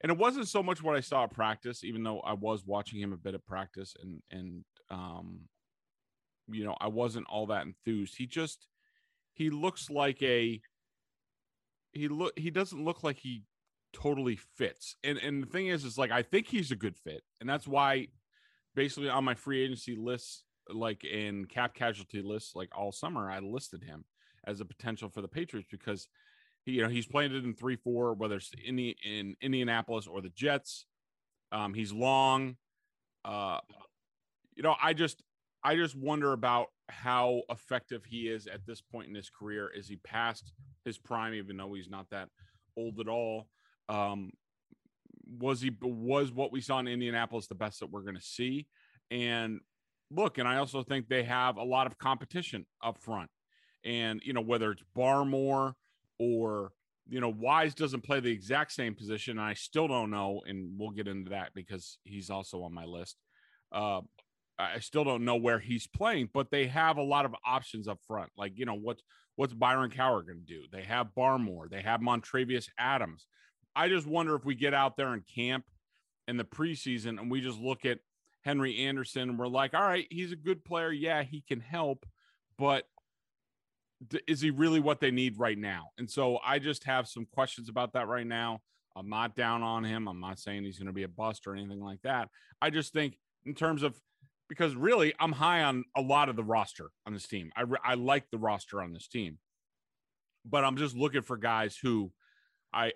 and 0.00 0.12
it 0.12 0.18
wasn't 0.18 0.48
so 0.48 0.62
much 0.62 0.82
what 0.82 0.96
I 0.96 1.00
saw 1.00 1.24
at 1.24 1.32
practice, 1.32 1.84
even 1.84 2.02
though 2.02 2.20
I 2.20 2.34
was 2.34 2.64
watching 2.64 3.00
him 3.00 3.12
a 3.12 3.16
bit 3.16 3.34
at 3.34 3.46
practice 3.46 3.94
and 4.02 4.22
and 4.30 4.64
um 4.90 5.40
you 6.50 6.64
know, 6.64 6.76
I 6.80 6.88
wasn't 6.88 7.26
all 7.28 7.46
that 7.46 7.66
enthused. 7.66 8.16
He 8.16 8.26
just 8.26 8.66
he 9.34 9.50
looks 9.50 9.90
like 9.90 10.22
a 10.22 10.60
he 11.92 12.08
look 12.08 12.38
he 12.38 12.50
doesn't 12.50 12.84
look 12.84 13.02
like 13.02 13.18
he 13.18 13.44
totally 13.92 14.36
fits. 14.56 14.96
And 15.04 15.18
and 15.18 15.42
the 15.42 15.46
thing 15.46 15.68
is 15.68 15.84
is 15.84 15.98
like 15.98 16.10
I 16.10 16.22
think 16.22 16.48
he's 16.48 16.70
a 16.70 16.76
good 16.76 16.96
fit. 16.96 17.22
And 17.40 17.48
that's 17.48 17.68
why 17.68 18.08
basically 18.74 19.08
on 19.08 19.24
my 19.24 19.34
free 19.34 19.62
agency 19.62 19.96
list 19.96 20.44
like 20.70 21.04
in 21.04 21.46
cap 21.46 21.74
casualty 21.74 22.22
lists 22.22 22.54
like 22.54 22.68
all 22.76 22.92
summer 22.92 23.30
I 23.30 23.40
listed 23.40 23.82
him 23.82 24.04
as 24.48 24.60
a 24.60 24.64
potential 24.64 25.08
for 25.08 25.20
the 25.20 25.28
Patriots 25.28 25.68
because 25.70 26.08
he, 26.64 26.72
you 26.72 26.82
know 26.82 26.88
he's 26.88 27.06
playing 27.06 27.34
it 27.34 27.44
in 27.44 27.54
three 27.54 27.76
four 27.76 28.14
whether 28.14 28.36
it's 28.36 28.50
in 28.64 28.76
the 28.76 28.96
in 29.04 29.36
Indianapolis 29.40 30.06
or 30.06 30.20
the 30.20 30.30
Jets. 30.30 30.86
Um, 31.52 31.74
he's 31.74 31.92
long. 31.92 32.56
Uh, 33.24 33.58
you 34.54 34.62
know, 34.62 34.74
I 34.82 34.92
just 34.92 35.22
I 35.62 35.76
just 35.76 35.96
wonder 35.96 36.32
about 36.32 36.68
how 36.88 37.42
effective 37.50 38.04
he 38.04 38.28
is 38.28 38.46
at 38.46 38.66
this 38.66 38.80
point 38.80 39.08
in 39.08 39.14
his 39.14 39.30
career. 39.30 39.70
Is 39.74 39.88
he 39.88 39.96
past 39.96 40.52
his 40.84 40.98
prime, 40.98 41.34
even 41.34 41.56
though 41.56 41.74
he's 41.74 41.90
not 41.90 42.06
that 42.10 42.28
old 42.76 43.00
at 43.00 43.08
all? 43.08 43.48
Um, 43.88 44.30
was 45.38 45.60
he 45.60 45.70
was 45.80 46.32
what 46.32 46.52
we 46.52 46.60
saw 46.60 46.78
in 46.78 46.88
Indianapolis 46.88 47.46
the 47.46 47.54
best 47.54 47.80
that 47.80 47.90
we're 47.90 48.02
going 48.02 48.16
to 48.16 48.20
see? 48.20 48.66
And 49.10 49.60
look, 50.10 50.38
and 50.38 50.48
I 50.48 50.56
also 50.56 50.82
think 50.82 51.08
they 51.08 51.22
have 51.24 51.56
a 51.56 51.62
lot 51.62 51.86
of 51.86 51.98
competition 51.98 52.66
up 52.82 52.98
front 52.98 53.30
and 53.84 54.20
you 54.24 54.32
know 54.32 54.40
whether 54.40 54.72
it's 54.72 54.82
Barmore 54.96 55.74
or 56.18 56.72
you 57.08 57.20
know 57.20 57.28
Wise 57.28 57.74
doesn't 57.74 58.04
play 58.04 58.20
the 58.20 58.30
exact 58.30 58.72
same 58.72 58.94
position. 58.94 59.38
I 59.38 59.54
still 59.54 59.88
don't 59.88 60.10
know, 60.10 60.42
and 60.46 60.78
we'll 60.78 60.90
get 60.90 61.08
into 61.08 61.30
that 61.30 61.54
because 61.54 61.98
he's 62.04 62.30
also 62.30 62.62
on 62.62 62.72
my 62.72 62.84
list. 62.84 63.16
Uh, 63.72 64.00
I 64.58 64.80
still 64.80 65.04
don't 65.04 65.24
know 65.24 65.36
where 65.36 65.60
he's 65.60 65.86
playing, 65.86 66.30
but 66.34 66.50
they 66.50 66.66
have 66.66 66.96
a 66.96 67.02
lot 67.02 67.24
of 67.24 67.34
options 67.46 67.86
up 67.86 68.00
front. 68.06 68.30
Like 68.36 68.52
you 68.56 68.66
know 68.66 68.74
what's 68.74 69.02
what's 69.36 69.54
Byron 69.54 69.90
Cowart 69.90 70.26
going 70.26 70.40
to 70.40 70.44
do? 70.44 70.62
They 70.72 70.82
have 70.82 71.14
Barmore, 71.16 71.70
they 71.70 71.82
have 71.82 72.00
Montravius 72.00 72.68
Adams. 72.78 73.26
I 73.76 73.88
just 73.88 74.06
wonder 74.06 74.34
if 74.34 74.44
we 74.44 74.56
get 74.56 74.74
out 74.74 74.96
there 74.96 75.14
in 75.14 75.22
camp 75.32 75.64
in 76.26 76.36
the 76.36 76.44
preseason 76.44 77.20
and 77.20 77.30
we 77.30 77.40
just 77.40 77.60
look 77.60 77.84
at 77.84 78.00
Henry 78.42 78.78
Anderson 78.78 79.30
and 79.30 79.38
we're 79.38 79.46
like, 79.46 79.74
all 79.74 79.82
right, 79.82 80.06
he's 80.10 80.32
a 80.32 80.36
good 80.36 80.64
player. 80.64 80.90
Yeah, 80.90 81.22
he 81.22 81.44
can 81.46 81.60
help, 81.60 82.04
but 82.58 82.84
is 84.26 84.40
he 84.40 84.50
really 84.50 84.80
what 84.80 85.00
they 85.00 85.10
need 85.10 85.38
right 85.38 85.58
now? 85.58 85.88
And 85.98 86.10
so 86.10 86.38
I 86.44 86.58
just 86.58 86.84
have 86.84 87.08
some 87.08 87.26
questions 87.32 87.68
about 87.68 87.92
that 87.94 88.08
right 88.08 88.26
now. 88.26 88.60
I'm 88.96 89.08
not 89.08 89.36
down 89.36 89.62
on 89.62 89.84
him. 89.84 90.08
I'm 90.08 90.20
not 90.20 90.38
saying 90.38 90.64
he's 90.64 90.78
going 90.78 90.86
to 90.86 90.92
be 90.92 91.04
a 91.04 91.08
bust 91.08 91.46
or 91.46 91.54
anything 91.54 91.80
like 91.80 92.02
that. 92.02 92.28
I 92.60 92.70
just 92.70 92.92
think 92.92 93.16
in 93.44 93.54
terms 93.54 93.82
of 93.82 93.94
because 94.48 94.74
really 94.74 95.14
I'm 95.20 95.32
high 95.32 95.62
on 95.62 95.84
a 95.96 96.00
lot 96.00 96.28
of 96.28 96.36
the 96.36 96.44
roster 96.44 96.90
on 97.06 97.12
this 97.12 97.26
team. 97.26 97.50
I 97.56 97.64
I 97.84 97.94
like 97.94 98.30
the 98.30 98.38
roster 98.38 98.82
on 98.82 98.92
this 98.92 99.06
team. 99.06 99.38
But 100.44 100.64
I'm 100.64 100.76
just 100.76 100.96
looking 100.96 101.22
for 101.22 101.36
guys 101.36 101.76
who 101.80 102.10
I 102.72 102.92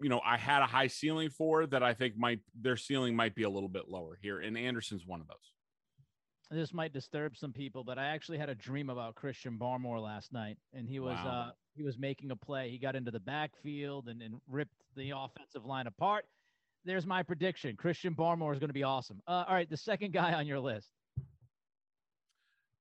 you 0.00 0.08
know, 0.08 0.20
I 0.24 0.36
had 0.36 0.62
a 0.62 0.66
high 0.66 0.86
ceiling 0.86 1.28
for 1.30 1.66
that 1.66 1.82
I 1.82 1.92
think 1.92 2.16
might 2.16 2.40
their 2.58 2.76
ceiling 2.76 3.16
might 3.16 3.34
be 3.34 3.42
a 3.42 3.50
little 3.50 3.68
bit 3.68 3.88
lower 3.88 4.18
here 4.22 4.40
and 4.40 4.56
Anderson's 4.56 5.06
one 5.06 5.20
of 5.20 5.26
those. 5.26 5.52
This 6.50 6.72
might 6.72 6.94
disturb 6.94 7.36
some 7.36 7.52
people, 7.52 7.84
but 7.84 7.98
I 7.98 8.06
actually 8.06 8.38
had 8.38 8.48
a 8.48 8.54
dream 8.54 8.88
about 8.88 9.14
Christian 9.14 9.58
Barmore 9.58 10.00
last 10.02 10.32
night, 10.32 10.56
and 10.72 10.88
he 10.88 10.98
was 10.98 11.16
Wow. 11.18 11.48
uh, 11.48 11.50
he 11.76 11.82
was 11.82 11.98
making 11.98 12.30
a 12.30 12.36
play. 12.36 12.70
He 12.70 12.78
got 12.78 12.96
into 12.96 13.10
the 13.10 13.20
backfield 13.20 14.08
and, 14.08 14.22
and 14.22 14.40
ripped 14.48 14.82
the 14.96 15.10
offensive 15.10 15.64
line 15.66 15.86
apart. 15.86 16.24
There's 16.84 17.04
my 17.06 17.22
prediction. 17.22 17.76
Christian 17.76 18.14
Barmore 18.14 18.52
is 18.54 18.58
going 18.58 18.70
to 18.70 18.74
be 18.74 18.82
awesome. 18.82 19.20
Uh, 19.28 19.44
all 19.46 19.54
right, 19.54 19.68
the 19.68 19.76
second 19.76 20.12
guy 20.12 20.32
on 20.32 20.46
your 20.46 20.58
list. 20.58 20.88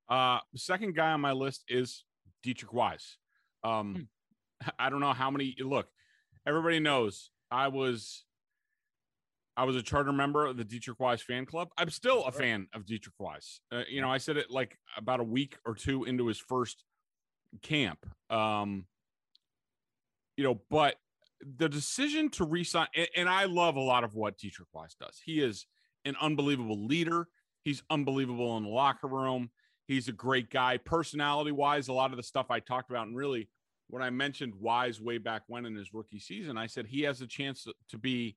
Uh, 0.10 0.40
the 0.54 0.60
second 0.60 0.96
guy 0.96 1.12
on 1.12 1.20
my 1.20 1.34
list 1.34 1.66
is 1.68 2.06
Deatrich 2.46 2.72
Wise. 2.72 3.18
Um, 3.64 4.08
I 4.80 4.90
don't 4.90 5.02
know 5.02 5.14
how 5.14 5.30
many. 5.30 5.56
Look, 5.60 5.88
everybody 6.48 6.80
knows 6.80 7.32
I 7.52 7.68
was, 7.68 8.24
I 9.58 9.64
was 9.64 9.76
a 9.76 9.82
charter 9.82 10.14
member 10.14 10.46
of 10.46 10.56
the 10.56 10.64
Deatrich 10.64 11.00
Wise 11.00 11.22
fan 11.22 11.48
club. 11.48 11.70
I'm 11.80 11.90
still 11.90 12.24
a 12.26 12.32
fan 12.32 12.68
of 12.76 12.86
Deatrich 12.86 13.18
Wise. 13.18 13.60
Uh, 13.72 13.82
you 13.90 14.02
know, 14.02 14.10
I 14.10 14.20
said 14.20 14.38
it 14.38 14.52
like 14.52 14.78
about 14.96 15.20
a 15.20 15.24
week 15.24 15.58
or 15.66 15.74
two 15.74 16.04
into 16.04 16.28
his 16.28 16.38
first 16.38 16.84
camp. 17.64 18.06
Um, 18.30 18.86
you 20.38 20.44
know, 20.44 20.62
but 20.70 20.98
the 21.58 21.68
decision 21.68 22.30
to 22.30 22.46
resign, 22.46 22.86
and, 22.96 23.08
and 23.16 23.30
I 23.30 23.46
love 23.46 23.76
a 23.78 23.82
lot 23.82 24.04
of 24.04 24.14
what 24.14 24.38
Deatrich 24.38 24.68
Wise 24.74 24.96
does. 25.00 25.20
He 25.26 25.42
is 25.42 25.66
an 26.06 26.16
unbelievable 26.22 26.86
leader. 26.86 27.28
He's 27.64 27.82
unbelievable 27.90 28.56
in 28.58 28.64
the 28.64 28.70
locker 28.70 29.08
room. 29.08 29.50
He's 29.88 30.08
a 30.08 30.14
great 30.14 30.52
guy. 30.52 30.78
Personality 30.78 31.52
wise, 31.52 31.88
a 31.88 31.94
lot 31.94 32.12
of 32.12 32.18
the 32.18 32.24
stuff 32.24 32.52
I 32.52 32.60
talked 32.60 32.92
about, 32.92 33.08
and 33.08 33.18
really 33.18 33.50
when 33.90 34.04
I 34.04 34.10
mentioned 34.10 34.54
Wise 34.60 35.02
way 35.02 35.18
back 35.18 35.44
when 35.48 35.66
in 35.66 35.76
his 35.76 35.94
rookie 35.94 36.20
season, 36.20 36.58
I 36.58 36.68
said 36.68 36.86
he 36.86 37.02
has 37.02 37.22
a 37.22 37.28
chance 37.28 37.64
to, 37.64 37.74
to 37.90 37.98
be 37.98 38.36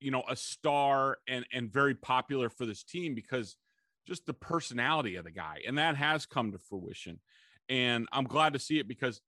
you 0.00 0.10
know 0.10 0.22
a 0.28 0.36
star 0.36 1.18
and 1.28 1.46
and 1.52 1.72
very 1.72 1.94
popular 1.94 2.48
for 2.48 2.66
this 2.66 2.82
team 2.82 3.14
because 3.14 3.56
just 4.06 4.26
the 4.26 4.34
personality 4.34 5.16
of 5.16 5.24
the 5.24 5.30
guy, 5.30 5.60
and 5.66 5.78
that 5.78 5.96
has 5.96 6.26
come 6.26 6.52
to 6.52 6.58
fruition. 6.58 7.20
And 7.68 8.08
I'm 8.12 8.24
glad 8.24 8.52
to 8.54 8.58
see 8.58 8.78
it 8.78 8.88
because 8.88 9.20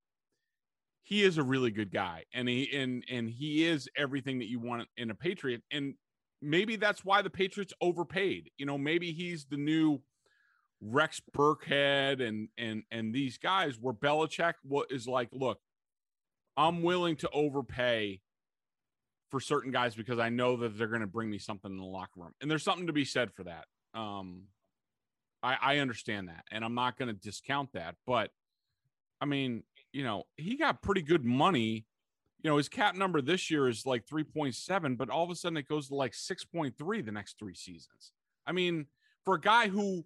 he 1.02 1.22
is 1.22 1.38
a 1.38 1.42
really 1.42 1.70
good 1.70 1.92
guy, 1.92 2.24
and 2.32 2.48
he 2.48 2.68
and 2.74 3.04
and 3.08 3.30
he 3.30 3.64
is 3.64 3.88
everything 3.96 4.38
that 4.40 4.48
you 4.48 4.60
want 4.60 4.88
in 4.96 5.10
a 5.10 5.14
Patriot. 5.14 5.62
And 5.70 5.94
maybe 6.40 6.76
that's 6.76 7.04
why 7.04 7.22
the 7.22 7.30
Patriots 7.30 7.72
overpaid. 7.80 8.50
You 8.58 8.66
know, 8.66 8.78
maybe 8.78 9.12
he's 9.12 9.44
the 9.44 9.56
new 9.56 10.00
Rex 10.80 11.20
Burkhead 11.36 12.26
and 12.26 12.48
and 12.58 12.82
and 12.90 13.14
these 13.14 13.38
guys 13.38 13.78
where 13.80 13.94
Belichick 13.94 14.54
is 14.90 15.06
like, 15.06 15.28
look, 15.32 15.60
I'm 16.56 16.82
willing 16.82 17.16
to 17.16 17.30
overpay 17.30 18.20
for 19.32 19.40
certain 19.40 19.72
guys 19.72 19.94
because 19.94 20.18
I 20.18 20.28
know 20.28 20.56
that 20.58 20.76
they're 20.76 20.86
going 20.86 21.00
to 21.00 21.06
bring 21.06 21.30
me 21.30 21.38
something 21.38 21.70
in 21.70 21.78
the 21.78 21.84
locker 21.84 22.20
room. 22.20 22.34
And 22.42 22.50
there's 22.50 22.62
something 22.62 22.86
to 22.86 22.92
be 22.92 23.06
said 23.06 23.32
for 23.32 23.44
that. 23.44 23.64
Um 23.94 24.44
I 25.42 25.56
I 25.60 25.78
understand 25.78 26.28
that 26.28 26.44
and 26.52 26.64
I'm 26.64 26.74
not 26.74 26.96
going 26.98 27.08
to 27.08 27.14
discount 27.14 27.72
that, 27.72 27.96
but 28.06 28.30
I 29.20 29.24
mean, 29.24 29.62
you 29.92 30.04
know, 30.04 30.24
he 30.36 30.56
got 30.56 30.82
pretty 30.82 31.02
good 31.02 31.24
money. 31.24 31.86
You 32.42 32.50
know, 32.50 32.58
his 32.58 32.68
cap 32.68 32.94
number 32.94 33.22
this 33.22 33.50
year 33.50 33.68
is 33.68 33.86
like 33.86 34.04
3.7, 34.06 34.98
but 34.98 35.08
all 35.08 35.24
of 35.24 35.30
a 35.30 35.34
sudden 35.34 35.56
it 35.56 35.68
goes 35.68 35.88
to 35.88 35.94
like 35.94 36.12
6.3 36.12 37.04
the 37.04 37.12
next 37.12 37.38
3 37.38 37.54
seasons. 37.54 38.12
I 38.46 38.52
mean, 38.52 38.86
for 39.24 39.34
a 39.34 39.40
guy 39.40 39.68
who 39.68 40.04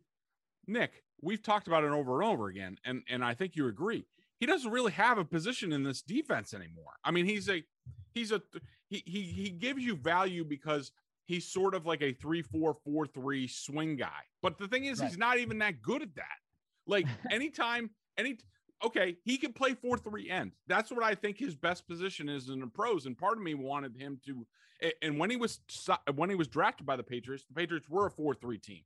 Nick, 0.68 1.02
we've 1.20 1.42
talked 1.42 1.66
about 1.66 1.82
it 1.82 1.90
over 1.90 2.20
and 2.20 2.30
over 2.30 2.46
again, 2.46 2.78
and 2.84 3.02
and 3.08 3.24
I 3.24 3.34
think 3.34 3.56
you 3.56 3.66
agree. 3.66 4.06
He 4.38 4.46
doesn't 4.46 4.70
really 4.70 4.92
have 4.92 5.18
a 5.18 5.24
position 5.24 5.72
in 5.72 5.82
this 5.82 6.02
defense 6.02 6.52
anymore. 6.52 6.92
I 7.04 7.10
mean, 7.10 7.24
he's 7.24 7.48
a 7.48 7.64
he's 8.12 8.32
a 8.32 8.42
he 8.88 9.02
he 9.06 9.22
he 9.22 9.50
gives 9.50 9.82
you 9.82 9.96
value 9.96 10.44
because 10.44 10.92
he's 11.26 11.46
sort 11.46 11.74
of 11.74 11.86
like 11.86 12.02
a 12.02 12.12
three 12.12 12.42
four 12.42 12.74
four 12.84 13.06
three 13.06 13.46
swing 13.48 13.96
guy. 13.96 14.22
But 14.42 14.58
the 14.58 14.68
thing 14.68 14.84
is, 14.84 15.00
Right. 15.00 15.08
he's 15.08 15.18
not 15.18 15.38
even 15.38 15.58
that 15.58 15.82
good 15.82 16.02
at 16.02 16.14
that. 16.16 16.38
Like 16.86 17.06
anytime, 17.30 17.90
any 18.16 18.38
okay, 18.84 19.16
he 19.24 19.36
can 19.38 19.52
play 19.52 19.74
four 19.74 19.96
three 19.98 20.30
end. 20.30 20.52
That's 20.66 20.90
what 20.90 21.02
I 21.02 21.14
think 21.14 21.38
his 21.38 21.54
best 21.54 21.86
position 21.88 22.28
is 22.28 22.48
in 22.48 22.60
the 22.60 22.66
pros. 22.66 23.06
And 23.06 23.16
part 23.16 23.36
of 23.38 23.42
me 23.42 23.54
wanted 23.54 23.96
him 23.96 24.20
to. 24.26 24.46
And 25.00 25.18
when 25.18 25.30
he 25.30 25.36
was 25.36 25.60
when 26.14 26.28
he 26.28 26.36
was 26.36 26.48
drafted 26.48 26.86
by 26.86 26.96
the 26.96 27.02
Patriots, 27.02 27.44
the 27.48 27.54
Patriots 27.54 27.88
were 27.88 28.06
a 28.06 28.10
four 28.10 28.34
three 28.34 28.58
team 28.58 28.82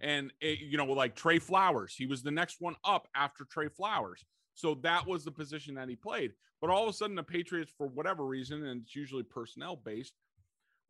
and 0.00 0.32
it, 0.40 0.60
you 0.60 0.78
know 0.78 0.84
like 0.86 1.14
Trey 1.16 1.38
Flowers, 1.38 1.94
he 1.96 2.06
was 2.06 2.22
the 2.22 2.30
next 2.30 2.60
one 2.60 2.76
up 2.84 3.08
after 3.14 3.44
Trey 3.44 3.68
Flowers. 3.68 4.24
So 4.58 4.74
that 4.82 5.06
was 5.06 5.24
the 5.24 5.30
position 5.30 5.76
that 5.76 5.88
he 5.88 5.94
played. 5.94 6.32
But 6.60 6.70
all 6.70 6.82
of 6.82 6.88
a 6.88 6.92
sudden, 6.92 7.14
the 7.14 7.22
Patriots, 7.22 7.70
for 7.78 7.86
whatever 7.86 8.24
reason, 8.24 8.66
and 8.66 8.82
it's 8.82 8.96
usually 8.96 9.22
personnel 9.22 9.76
based, 9.76 10.14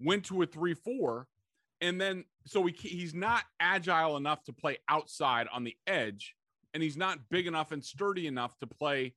went 0.00 0.25
to 0.25 0.40
a 0.40 0.46
three-four, 0.46 1.26
and 1.82 2.00
then 2.00 2.25
so 2.46 2.64
he 2.64 2.72
he's 2.72 3.12
not 3.12 3.44
agile 3.60 4.16
enough 4.16 4.42
to 4.44 4.54
play 4.54 4.78
outside 4.88 5.48
on 5.52 5.64
the 5.64 5.76
edge, 5.87 6.34
and 6.72 6.82
he's 6.82 6.96
not 6.96 7.28
big 7.28 7.46
enough 7.46 7.70
and 7.70 7.84
sturdy 7.84 8.26
enough 8.26 8.58
to 8.60 8.66
play 8.66 9.12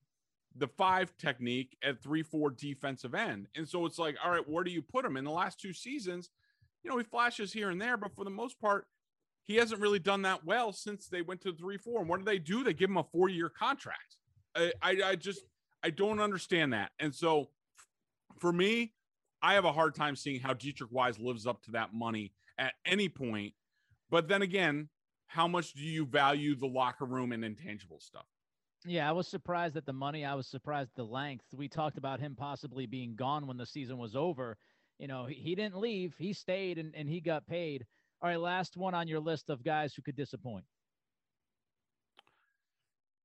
the 0.57 0.67
five 0.67 1.15
technique 1.17 1.77
at 1.81 2.03
three-four 2.03 2.49
defensive 2.51 3.15
end. 3.15 3.47
And 3.55 3.65
so 3.65 3.85
it's 3.85 3.97
like, 3.97 4.17
all 4.21 4.31
right, 4.31 4.49
where 4.49 4.65
do 4.65 4.71
you 4.71 4.81
put 4.81 5.05
him? 5.05 5.15
In 5.15 5.23
the 5.23 5.31
last 5.31 5.61
two 5.61 5.71
seasons, 5.71 6.29
you 6.83 6.89
know, 6.89 6.97
he 6.97 7.05
flashes 7.05 7.53
here 7.53 7.69
and 7.69 7.81
there, 7.81 7.95
but 7.95 8.13
for 8.13 8.25
the 8.25 8.29
most 8.29 8.59
part, 8.59 8.85
he 9.43 9.55
hasn't 9.55 9.79
really 9.79 9.99
done 9.99 10.23
that 10.23 10.43
well 10.43 10.73
since 10.73 11.07
they 11.07 11.21
went 11.21 11.39
to 11.43 11.53
three 11.53 11.77
four. 11.77 12.01
And 12.01 12.09
what 12.09 12.19
do 12.19 12.25
they 12.25 12.37
do? 12.37 12.65
They 12.65 12.73
give 12.73 12.89
him 12.89 12.97
a 12.97 13.03
four 13.03 13.29
year 13.29 13.47
contract. 13.47 14.17
I, 14.55 15.01
I 15.05 15.15
just 15.15 15.41
I 15.83 15.89
don't 15.89 16.19
understand 16.19 16.73
that. 16.73 16.91
And 16.99 17.13
so 17.13 17.49
for 18.39 18.51
me, 18.51 18.93
I 19.41 19.55
have 19.55 19.65
a 19.65 19.71
hard 19.71 19.95
time 19.95 20.15
seeing 20.15 20.39
how 20.39 20.53
Deatrich 20.53 20.91
Wise 20.91 21.19
lives 21.19 21.47
up 21.47 21.61
to 21.63 21.71
that 21.71 21.93
money 21.93 22.31
at 22.57 22.73
any 22.85 23.09
point. 23.09 23.53
But 24.09 24.27
then 24.27 24.41
again, 24.41 24.89
how 25.27 25.47
much 25.47 25.73
do 25.73 25.81
you 25.81 26.05
value 26.05 26.55
the 26.55 26.67
locker 26.67 27.05
room 27.05 27.31
and 27.31 27.43
intangible 27.43 27.99
stuff? 27.99 28.25
Yeah, 28.85 29.07
I 29.07 29.11
was 29.11 29.27
surprised 29.27 29.77
at 29.77 29.85
the 29.85 29.93
money. 29.93 30.25
I 30.25 30.35
was 30.35 30.47
surprised 30.47 30.89
at 30.89 30.95
the 30.95 31.05
length. 31.05 31.45
We 31.55 31.67
talked 31.67 31.97
about 31.97 32.19
him 32.19 32.35
possibly 32.35 32.85
being 32.85 33.15
gone 33.15 33.47
when 33.47 33.57
the 33.57 33.65
season 33.65 33.97
was 33.97 34.15
over. 34.15 34.57
You 34.97 35.07
know, 35.07 35.25
he, 35.25 35.35
he 35.35 35.55
didn't 35.55 35.77
leave. 35.77 36.15
He 36.17 36.33
stayed 36.33 36.77
and, 36.77 36.93
and 36.95 37.07
he 37.07 37.21
got 37.21 37.47
paid. 37.47 37.85
All 38.21 38.29
right, 38.29 38.39
last 38.39 38.77
one 38.77 38.93
on 38.93 39.07
your 39.07 39.19
list 39.19 39.49
of 39.49 39.63
guys 39.63 39.93
who 39.93 40.01
could 40.01 40.15
disappoint. 40.15 40.65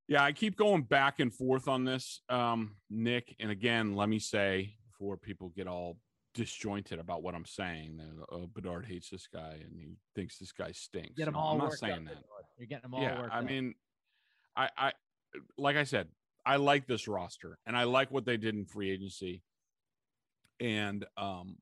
Yeah, 0.08 0.22
I 0.22 0.32
keep 0.32 0.56
going 0.56 0.82
back 0.82 1.18
and 1.18 1.34
forth 1.34 1.66
on 1.66 1.84
this, 1.84 2.20
um, 2.28 2.76
Nick. 2.90 3.34
And 3.40 3.50
again, 3.50 3.96
let 3.96 4.08
me 4.08 4.18
say 4.18 4.74
before 4.90 5.16
people 5.16 5.52
get 5.56 5.66
all 5.66 5.98
disjointed 6.34 7.00
about 7.00 7.22
what 7.22 7.34
I'm 7.34 7.44
saying, 7.44 8.00
uh, 8.00 8.34
oh, 8.34 8.46
Bedard 8.54 8.86
hates 8.86 9.10
this 9.10 9.26
guy 9.26 9.58
and 9.64 9.74
he 9.74 9.96
thinks 10.14 10.38
this 10.38 10.52
guy 10.52 10.70
stinks. 10.72 11.16
Get 11.16 11.24
them 11.24 11.34
No, 11.34 11.40
all 11.40 11.52
I'm 11.52 11.58
not 11.58 11.72
saying 11.72 12.04
that. 12.04 12.18
You're 12.56 12.68
getting 12.68 12.82
them 12.82 12.94
all 12.94 13.02
yeah, 13.02 13.26
I 13.32 13.38
up. 13.38 13.44
mean, 13.44 13.74
I, 14.56 14.70
I, 14.76 14.92
like 15.58 15.76
I 15.76 15.84
said, 15.84 16.08
I 16.44 16.56
like 16.56 16.86
this 16.86 17.08
roster 17.08 17.58
and 17.66 17.76
I 17.76 17.84
like 17.84 18.12
what 18.12 18.24
they 18.24 18.36
did 18.36 18.54
in 18.54 18.64
free 18.64 18.90
agency. 18.90 19.42
And 20.60 21.04
um, 21.16 21.56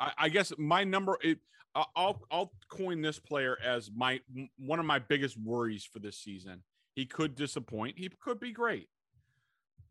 I, 0.00 0.12
I 0.16 0.28
guess 0.30 0.52
my 0.56 0.84
number, 0.84 1.18
it, 1.22 1.38
I'll 1.94 2.20
I'll 2.30 2.52
coin 2.70 3.02
this 3.02 3.18
player 3.18 3.56
as 3.64 3.90
my 3.94 4.20
one 4.58 4.80
of 4.80 4.86
my 4.86 4.98
biggest 4.98 5.38
worries 5.38 5.84
for 5.84 5.98
this 5.98 6.18
season. 6.18 6.62
He 6.98 7.06
could 7.06 7.36
disappoint. 7.36 7.96
He 7.96 8.08
could 8.08 8.40
be 8.40 8.50
great. 8.50 8.88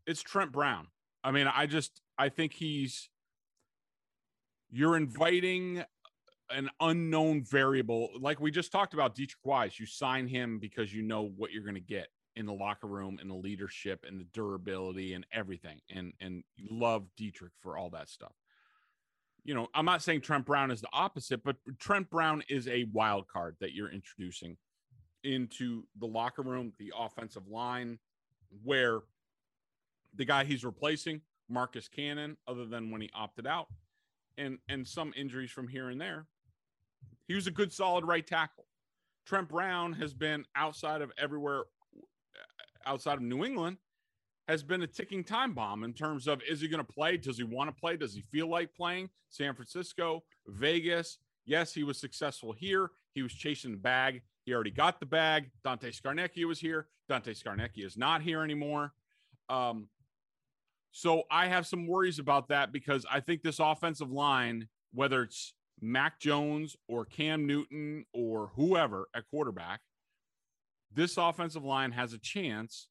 It's 0.06 0.22
Trent 0.22 0.52
Brown. 0.52 0.88
I 1.24 1.32
mean, 1.32 1.48
I 1.48 1.66
just 1.66 2.02
I 2.18 2.28
think 2.28 2.52
he's 2.52 3.08
you're 4.70 4.98
inviting 4.98 5.86
an 6.50 6.70
unknown 6.82 7.46
variable 7.46 8.10
like 8.20 8.42
we 8.42 8.52
just 8.52 8.74
talked 8.74 8.94
about 8.94 9.16
Deatrich 9.16 9.46
Wise. 9.46 9.80
You 9.80 9.86
sign 9.86 10.28
him 10.28 10.60
because 10.60 10.94
you 10.94 11.02
know 11.02 11.32
what 11.38 11.54
you're 11.54 11.64
going 11.64 11.76
to 11.76 11.80
get 11.80 12.08
in 12.36 12.46
the 12.46 12.52
locker 12.52 12.88
room 12.88 13.20
and 13.22 13.30
the 13.30 13.36
leadership 13.36 14.04
and 14.06 14.20
the 14.20 14.28
durability 14.34 15.14
and 15.14 15.26
everything. 15.32 15.80
And 15.90 16.12
and 16.20 16.44
you 16.58 16.68
love 16.70 17.06
Deatrich 17.18 17.54
for 17.62 17.78
all 17.78 17.90
that 17.92 18.10
stuff. 18.10 18.34
You 19.46 19.54
know, 19.54 19.70
I'm 19.74 19.86
not 19.86 20.04
saying 20.04 20.22
Trent 20.24 20.46
Brown 20.46 20.72
is 20.72 20.82
the 20.82 20.90
opposite, 20.92 21.42
but 21.42 21.56
Trent 21.80 22.10
Brown 22.10 22.44
is 22.50 22.68
a 22.68 22.84
wild 22.92 23.30
card 23.30 23.56
that 23.62 23.72
you're 23.72 23.94
introducing 23.94 24.58
into 25.28 25.84
the 26.00 26.06
locker 26.06 26.42
room, 26.42 26.74
the 26.80 26.94
offensive 26.98 27.48
line, 27.48 28.00
where 28.64 29.02
the 30.16 30.26
guy 30.26 30.44
he's 30.44 30.66
replacing, 30.66 31.22
Marcus 31.50 31.88
Cannon, 31.88 32.38
other 32.48 32.66
than 32.66 32.92
when 32.92 33.02
he 33.02 33.10
opted 33.14 33.46
out, 33.46 33.68
and 34.38 34.58
and 34.70 34.88
some 34.88 35.14
injuries 35.16 35.52
from 35.52 35.68
here 35.68 35.90
and 35.90 36.00
there, 36.00 36.26
he 37.28 37.36
was 37.36 37.48
a 37.48 37.52
good 37.52 37.72
solid 37.72 38.06
right 38.06 38.26
tackle. 38.26 38.66
Trent 39.26 39.50
Brown 39.50 39.94
has 39.94 40.14
been 40.14 40.46
outside 40.56 41.02
of 41.02 41.12
everywhere 41.18 41.64
outside 42.86 43.16
of 43.16 43.22
New 43.22 43.44
England 43.44 43.78
has 44.48 44.64
been 44.64 44.82
a 44.82 44.88
ticking 44.88 45.24
time 45.24 45.54
bomb 45.54 45.84
in 45.84 45.94
terms 45.94 46.28
of 46.28 46.42
is 46.48 46.62
he 46.62 46.68
going 46.68 46.84
to 46.84 46.94
play? 46.94 47.18
Does 47.18 47.38
he 47.38 47.44
want 47.44 47.70
to 47.70 47.80
play? 47.80 47.98
Does 47.98 48.14
he 48.14 48.22
feel 48.32 48.48
like 48.48 48.74
playing? 48.74 49.10
San 49.30 49.54
Francisco, 49.54 50.24
Vegas. 50.48 51.18
Yes, 51.46 51.74
he 51.74 51.84
was 51.84 52.00
successful 52.00 52.54
here. 52.54 52.92
He 53.14 53.22
was 53.22 53.34
chasing 53.34 53.72
the 53.72 53.78
bag. 53.78 54.22
He 54.48 54.54
already 54.54 54.72
got 54.72 55.02
the 55.02 55.06
bag. 55.06 55.52
Dante 55.66 55.92
Scarnecchia 55.92 56.46
was 56.46 56.58
here. 56.58 56.88
Dante 57.10 57.34
Scarnecchia 57.34 57.86
is 57.86 57.98
not 57.98 58.22
here 58.22 58.44
anymore. 58.44 58.94
Um, 59.50 59.90
so 60.92 61.24
I 61.30 61.48
have 61.48 61.68
some 61.68 61.86
worries 61.86 62.18
about 62.18 62.48
that 62.48 62.72
because 62.72 63.06
I 63.12 63.20
think 63.20 63.44
this 63.44 63.60
offensive 63.60 64.10
line, 64.10 64.70
whether 64.94 65.22
it's 65.24 65.54
Mac 65.82 66.22
Jones 66.22 66.78
or 66.88 67.04
Cam 67.04 67.46
Newton 67.46 68.06
or 68.14 68.52
whoever 68.56 69.10
at 69.14 69.28
quarterback, 69.30 69.82
this 70.94 71.18
offensive 71.18 71.66
line 71.66 71.92
has 71.92 72.14
a 72.14 72.18
chance 72.18 72.88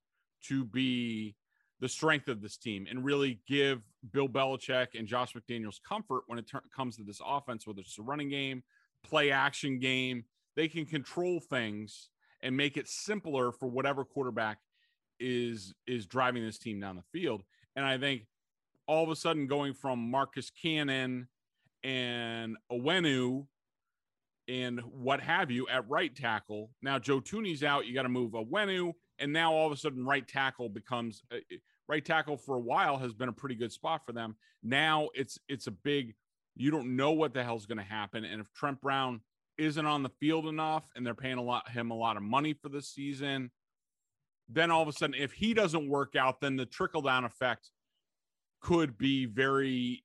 to 0.49 0.63
be 0.63 1.37
the 1.81 1.89
strength 1.89 2.29
of 2.29 2.43
this 2.43 2.59
team 2.59 2.87
and 2.91 3.03
really 3.03 3.41
give 3.49 3.81
Bill 4.13 4.29
Belichick 4.29 4.89
and 4.95 5.09
Josh 5.09 5.33
McDaniels 5.33 5.81
comfort 5.83 6.25
when 6.27 6.39
it 6.39 6.47
ter- 6.47 6.61
comes 6.75 6.99
to 6.99 7.03
this 7.03 7.23
offense, 7.27 7.67
whether 7.67 7.81
it's 7.81 7.99
a 7.99 8.03
running 8.03 8.29
game, 8.29 8.63
play 9.03 9.31
action 9.31 9.79
game. 9.79 10.25
They 10.57 10.69
can 10.69 10.87
control 10.87 11.41
things 11.41 12.09
and 12.43 12.57
make 12.57 12.77
it 12.77 12.89
simpler 12.89 13.53
for 13.53 13.69
whatever 13.69 14.05
quarterback 14.05 14.59
is 15.19 15.75
is 15.87 16.07
driving 16.07 16.45
this 16.45 16.59
team 16.59 16.81
down 16.81 16.97
the 16.97 17.19
field. 17.19 17.43
And 17.75 17.85
I 17.85 17.99
think 17.99 18.27
all 18.87 19.05
of 19.05 19.11
a 19.11 19.17
sudden 19.17 19.47
going 19.47 19.75
from 19.75 20.11
Marcus 20.11 20.51
Cannon 20.51 21.29
and 21.83 22.57
Onwenu 22.71 23.47
and 24.49 24.81
what 24.81 25.21
have 25.21 25.51
you 25.51 25.67
at 25.69 25.89
right 25.89 26.15
tackle. 26.15 26.71
Now 26.83 26.99
Joe 26.99 27.21
Thuney's 27.21 27.63
out. 27.63 27.87
You 27.87 27.95
got 27.95 28.03
to 28.03 28.09
move 28.09 28.33
Onwenu, 28.33 28.93
and 29.19 29.33
now 29.33 29.53
all 29.53 29.67
of 29.67 29.73
a 29.73 29.77
sudden 29.77 30.05
right 30.05 30.27
tackle 30.27 30.69
becomes 30.69 31.23
uh, 31.33 31.39
right 31.89 32.05
tackle 32.05 32.37
for 32.37 32.57
a 32.57 32.61
while 32.61 32.99
has 32.99 33.13
been 33.13 33.29
a 33.29 33.33
pretty 33.33 33.55
good 33.55 33.73
spot 33.73 34.05
for 34.05 34.13
them. 34.13 34.37
Now 34.63 35.09
it's 35.15 35.39
it's 35.49 35.67
a 35.67 35.73
big. 35.73 36.15
You 36.59 36.71
don't 36.71 36.97
know 36.97 37.13
what 37.13 37.35
the 37.35 37.45
hell's 37.45 37.67
going 37.67 37.79
to 37.79 37.85
happen, 37.85 38.25
and 38.25 38.41
if 38.41 38.51
Trent 38.55 38.81
Brown 38.81 39.21
isn't 39.59 39.87
on 39.87 40.03
the 40.03 40.11
field 40.21 40.47
enough, 40.47 40.85
and 40.95 41.07
they're 41.07 41.15
paying 41.15 41.39
a 41.39 41.43
lot 41.43 41.69
him 41.71 41.91
a 41.91 41.95
lot 41.97 42.17
of 42.17 42.23
money 42.23 42.53
for 42.53 42.69
this 42.69 42.89
season, 42.89 43.51
then 44.49 44.71
all 44.71 44.83
of 44.83 44.89
a 44.89 44.93
sudden, 44.93 45.15
if 45.19 45.33
he 45.33 45.55
doesn't 45.55 45.89
work 45.89 46.15
out, 46.17 46.41
then 46.41 46.57
the 46.57 46.67
trickle 46.67 47.03
down 47.03 47.25
effect 47.25 47.71
could 48.61 48.97
be 48.97 49.27
very 49.27 50.05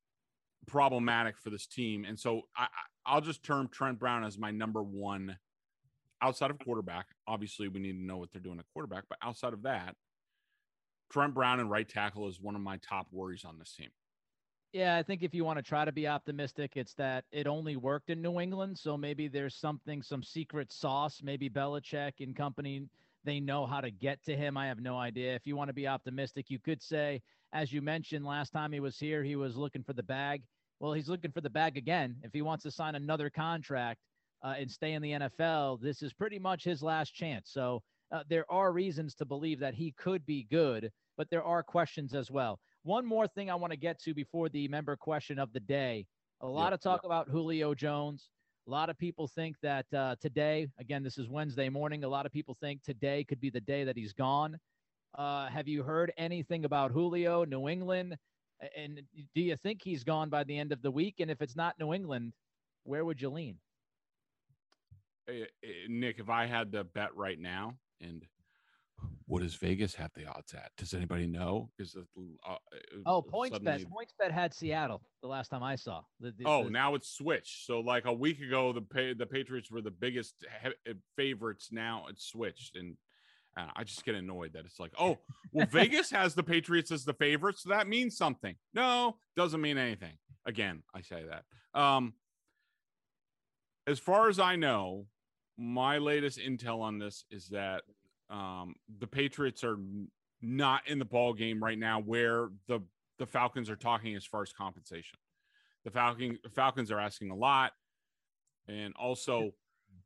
problematic 0.68 1.38
for 1.38 1.50
this 1.50 1.68
team. 1.68 2.06
And 2.06 2.20
so 2.20 2.44
I, 2.56 2.64
I- 2.64 2.68
I'll 3.04 3.22
just 3.22 3.42
term 3.44 3.68
Trent 3.68 3.98
Brown 3.98 4.24
as 4.24 4.38
my 4.38 4.52
number 4.52 4.84
one 4.84 5.36
outside 6.22 6.52
of 6.52 6.60
quarterback. 6.60 7.08
Obviously, 7.28 7.68
we 7.68 7.80
need 7.80 7.94
to 7.94 8.06
know 8.06 8.18
what 8.18 8.32
they're 8.32 8.40
doing 8.42 8.60
at 8.60 8.66
quarterback, 8.74 9.06
but 9.10 9.18
outside 9.24 9.54
of 9.54 9.64
that, 9.64 9.96
Trent 11.12 11.34
Brown 11.34 11.60
and 11.60 11.70
right 11.72 11.90
tackle 11.90 12.28
is 12.30 12.40
one 12.40 12.56
of 12.56 12.62
my 12.62 12.78
top 12.78 13.08
worries 13.12 13.44
on 13.44 13.58
this 13.58 13.74
team. 13.74 13.90
Yeah, 14.74 14.96
I 14.96 15.04
think 15.04 15.22
if 15.22 15.34
you 15.34 15.44
want 15.44 15.58
to 15.58 15.64
try 15.64 15.84
to 15.84 15.92
be 15.92 16.08
optimistic, 16.08 16.78
it's 16.78 16.94
that 16.94 17.26
it 17.34 17.46
only 17.46 17.76
worked 17.76 18.10
in 18.10 18.22
New 18.22 18.40
England. 18.40 18.80
So 18.80 18.96
maybe 18.96 19.28
there's 19.28 19.56
something, 19.56 20.02
some 20.02 20.24
secret 20.24 20.72
sauce. 20.72 21.22
Maybe 21.22 21.50
Belichick 21.50 22.14
and 22.22 22.34
company, 22.34 22.88
they 23.26 23.42
know 23.42 23.66
how 23.66 23.82
to 23.82 23.92
get 23.92 24.24
to 24.24 24.36
him. 24.36 24.56
I 24.56 24.68
have 24.68 24.80
no 24.80 24.98
idea. 24.98 25.36
If 25.36 25.46
you 25.46 25.58
want 25.58 25.68
to 25.68 25.74
be 25.74 25.88
optimistic, 25.88 26.50
you 26.50 26.58
could 26.58 26.82
say, 26.82 27.22
as 27.52 27.74
you 27.74 27.82
mentioned 27.82 28.26
last 28.26 28.52
time 28.52 28.72
he 28.72 28.80
was 28.80 28.98
here, 28.98 29.24
he 29.24 29.36
was 29.36 29.58
looking 29.58 29.84
for 29.84 29.92
the 29.92 30.04
bag. 30.04 30.42
Well, 30.80 30.94
he's 30.94 31.10
looking 31.10 31.32
for 31.32 31.42
the 31.42 31.50
bag 31.50 31.76
again. 31.76 32.16
If 32.24 32.32
he 32.32 32.42
wants 32.42 32.64
to 32.64 32.72
sign 32.72 32.96
another 32.96 33.30
contract 33.30 34.00
uh, 34.42 34.56
and 34.58 34.72
stay 34.72 34.94
in 34.94 35.02
the 35.02 35.12
NFL, 35.12 35.82
this 35.82 36.02
is 36.02 36.14
pretty 36.14 36.40
much 36.40 36.64
his 36.64 36.82
last 36.82 37.14
chance. 37.14 37.50
So 37.52 37.84
uh, 38.14 38.24
there 38.30 38.50
are 38.50 38.72
reasons 38.72 39.16
to 39.16 39.26
believe 39.26 39.60
that 39.60 39.74
he 39.74 39.92
could 39.92 40.26
be 40.26 40.48
good, 40.50 40.92
but 41.18 41.30
there 41.30 41.44
are 41.44 41.62
questions 41.62 42.14
as 42.14 42.32
well. 42.32 42.58
One 42.84 43.06
more 43.06 43.28
thing 43.28 43.50
I 43.50 43.56
want 43.56 43.72
to 43.72 43.78
get 43.78 44.00
to 44.02 44.14
before 44.14 44.50
the 44.50 44.68
member 44.68 44.96
question 44.96 45.40
of 45.40 45.54
the 45.54 45.60
day. 45.60 46.08
A 46.42 46.48
lot 46.48 46.72
Yep, 46.72 46.74
of 46.74 46.80
talk 46.82 47.04
about 47.04 47.30
Julio 47.30 47.76
Jones. 47.76 48.30
A 48.68 48.72
lot 48.72 48.90
of 48.90 48.98
people 48.98 49.28
think 49.28 49.60
that 49.62 49.92
uh, 49.94 50.16
today, 50.20 50.68
again, 50.80 51.04
this 51.04 51.18
is 51.18 51.30
Wednesday 51.30 51.70
morning. 51.70 52.04
A 52.04 52.10
lot 52.10 52.26
of 52.26 52.32
people 52.32 52.56
think 52.60 52.82
today 52.84 53.24
could 53.24 53.40
be 53.40 53.50
the 53.50 53.62
day 53.62 53.84
that 53.84 53.98
he's 53.98 54.14
gone. 54.14 54.60
Uh, 55.18 55.48
have 55.50 55.68
you 55.68 55.84
heard 55.84 56.12
anything 56.18 56.66
about 56.66 56.92
Julio, 56.92 57.44
New 57.46 57.68
England? 57.68 58.18
And 58.76 59.02
do 59.36 59.42
you 59.42 59.56
think 59.58 59.82
he's 59.84 60.04
gone 60.04 60.30
by 60.30 60.44
the 60.44 60.58
end 60.58 60.72
of 60.72 60.82
the 60.82 60.92
week? 60.92 61.16
And 61.20 61.30
if 61.30 61.42
it's 61.42 61.56
not 61.56 61.78
New 61.80 61.94
England, 61.94 62.34
where 62.84 63.06
would 63.06 63.22
you 63.22 63.30
lean? 63.30 63.60
Eh, 65.28 65.46
eh, 65.64 65.68
Nick, 65.90 66.20
if 66.20 66.30
I 66.30 66.46
had 66.46 66.72
to 66.74 66.84
bet 66.84 67.16
right 67.16 67.40
now, 67.40 67.78
and 68.00 68.28
what 69.32 69.42
does 69.42 69.56
Vegas 69.56 69.96
have 69.96 70.12
the 70.14 70.26
odds 70.26 70.54
at? 70.54 70.72
Does 70.78 70.94
anybody 70.94 71.26
know? 71.26 71.70
Is 71.80 71.96
it, 71.96 72.04
uh, 72.46 72.58
Oh, 73.06 73.22
points 73.22 73.56
suddenly- 73.56 73.84
bet. 73.86 73.90
Points 73.90 74.14
bet 74.20 74.30
had 74.30 74.54
Seattle 74.54 75.02
the 75.22 75.30
last 75.30 75.48
time 75.48 75.64
I 75.64 75.78
saw. 75.78 76.04
The, 76.20 76.32
the- 76.34 76.44
Oh, 76.46 76.66
the- 76.66 76.70
now 76.70 76.96
it's 76.96 77.08
switched. 77.10 77.66
So 77.66 77.80
like 77.80 78.04
a 78.04 78.12
week 78.12 78.42
ago, 78.42 78.74
the 78.74 79.14
the 79.18 79.26
Patriots 79.26 79.72
were 79.72 79.80
the 79.82 79.90
biggest 79.90 80.44
he- 80.86 80.94
favorites. 81.16 81.70
Now 81.72 82.08
it's 82.10 82.26
switched, 82.26 82.76
and 82.76 82.98
uh, 83.56 83.68
I 83.74 83.86
just 83.86 84.04
get 84.04 84.16
annoyed 84.16 84.52
that 84.52 84.66
it's 84.66 84.82
like, 84.82 84.92
oh, 85.00 85.18
well, 85.54 85.66
Vegas 85.72 86.12
has 86.12 86.36
the 86.36 86.44
Patriots 86.44 86.92
as 86.92 87.06
the 87.06 87.14
favorites, 87.14 87.64
so 87.64 87.70
that 87.70 87.88
means 87.88 88.18
something. 88.18 88.56
No, 88.74 89.16
doesn't 89.38 89.62
mean 89.62 89.78
anything. 89.78 90.18
Again, 90.46 90.84
I 90.94 91.00
say 91.00 91.24
that. 91.24 91.46
Um, 91.80 92.16
as 93.88 93.98
far 93.98 94.28
as 94.28 94.40
I 94.40 94.58
know, 94.58 95.08
my 95.58 96.00
latest 96.00 96.38
intel 96.38 96.82
on 96.82 96.98
this 97.00 97.24
is 97.32 97.48
that 97.50 97.84
um, 98.32 98.76
the 99.00 99.08
Patriots 99.08 99.64
are 99.64 99.78
not 100.42 100.88
in 100.88 100.98
the 100.98 101.06
ball 101.06 101.34
game 101.34 101.64
right 101.64 101.78
now, 101.78 102.00
where 102.00 102.50
the 102.68 102.80
the 103.20 103.26
Falcons 103.26 103.70
are 103.70 103.76
talking 103.76 104.16
as 104.16 104.26
far 104.26 104.42
as 104.42 104.52
compensation. 104.52 105.20
The 105.84 105.92
Falcon 105.92 106.40
Falcons 106.56 106.92
are 106.92 107.00
asking 107.00 107.32
a 107.32 107.36
lot, 107.36 107.74
and 108.68 108.94
also 108.96 109.52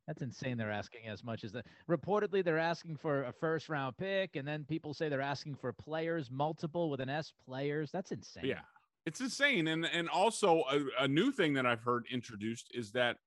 That's 0.06 0.22
insane. 0.22 0.58
They're 0.58 0.70
asking 0.70 1.06
as 1.08 1.24
much 1.24 1.44
as 1.44 1.52
that. 1.52 1.66
Reportedly, 1.88 2.44
they're 2.44 2.58
asking 2.58 2.96
for 2.96 3.24
a 3.24 3.32
first 3.32 3.68
round 3.68 3.96
pick, 3.96 4.36
and 4.36 4.46
then 4.46 4.64
people 4.64 4.92
say 4.92 5.08
they're 5.08 5.20
asking 5.20 5.54
for 5.54 5.72
players, 5.72 6.30
multiple 6.30 6.90
with 6.90 7.00
an 7.00 7.08
S 7.08 7.32
players. 7.46 7.90
That's 7.92 8.10
insane. 8.10 8.44
yeah, 8.44 8.60
It's 9.06 9.20
insane. 9.20 9.68
And 9.68 9.86
and 9.86 10.08
also 10.08 10.64
a, 10.70 11.04
a 11.04 11.08
new 11.08 11.30
thing 11.30 11.54
that 11.54 11.64
I've 11.64 11.82
heard 11.82 12.06
introduced 12.10 12.68
is 12.74 12.92
that 12.92 13.18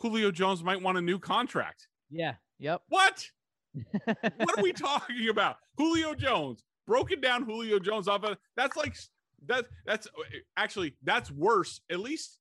Julio 0.00 0.30
Jones 0.30 0.64
might 0.64 0.82
want 0.82 0.98
a 0.98 1.02
new 1.02 1.18
contract. 1.18 1.86
Yeah. 2.10 2.34
Yep. 2.58 2.82
What? 2.88 3.30
What 3.72 4.58
are 4.58 4.62
we 4.62 4.72
talking 4.72 5.28
about? 5.28 5.56
Julio 5.76 6.14
Jones, 6.14 6.62
broken 6.86 7.20
down 7.20 7.44
Julio 7.44 7.78
Jones 7.78 8.08
off 8.08 8.24
of 8.24 8.36
that's 8.56 8.76
like 8.76 8.96
that 9.46 9.66
that's 9.86 10.08
actually 10.56 10.96
that's 11.02 11.30
worse. 11.30 11.80
At 11.90 12.00
least 12.00 12.38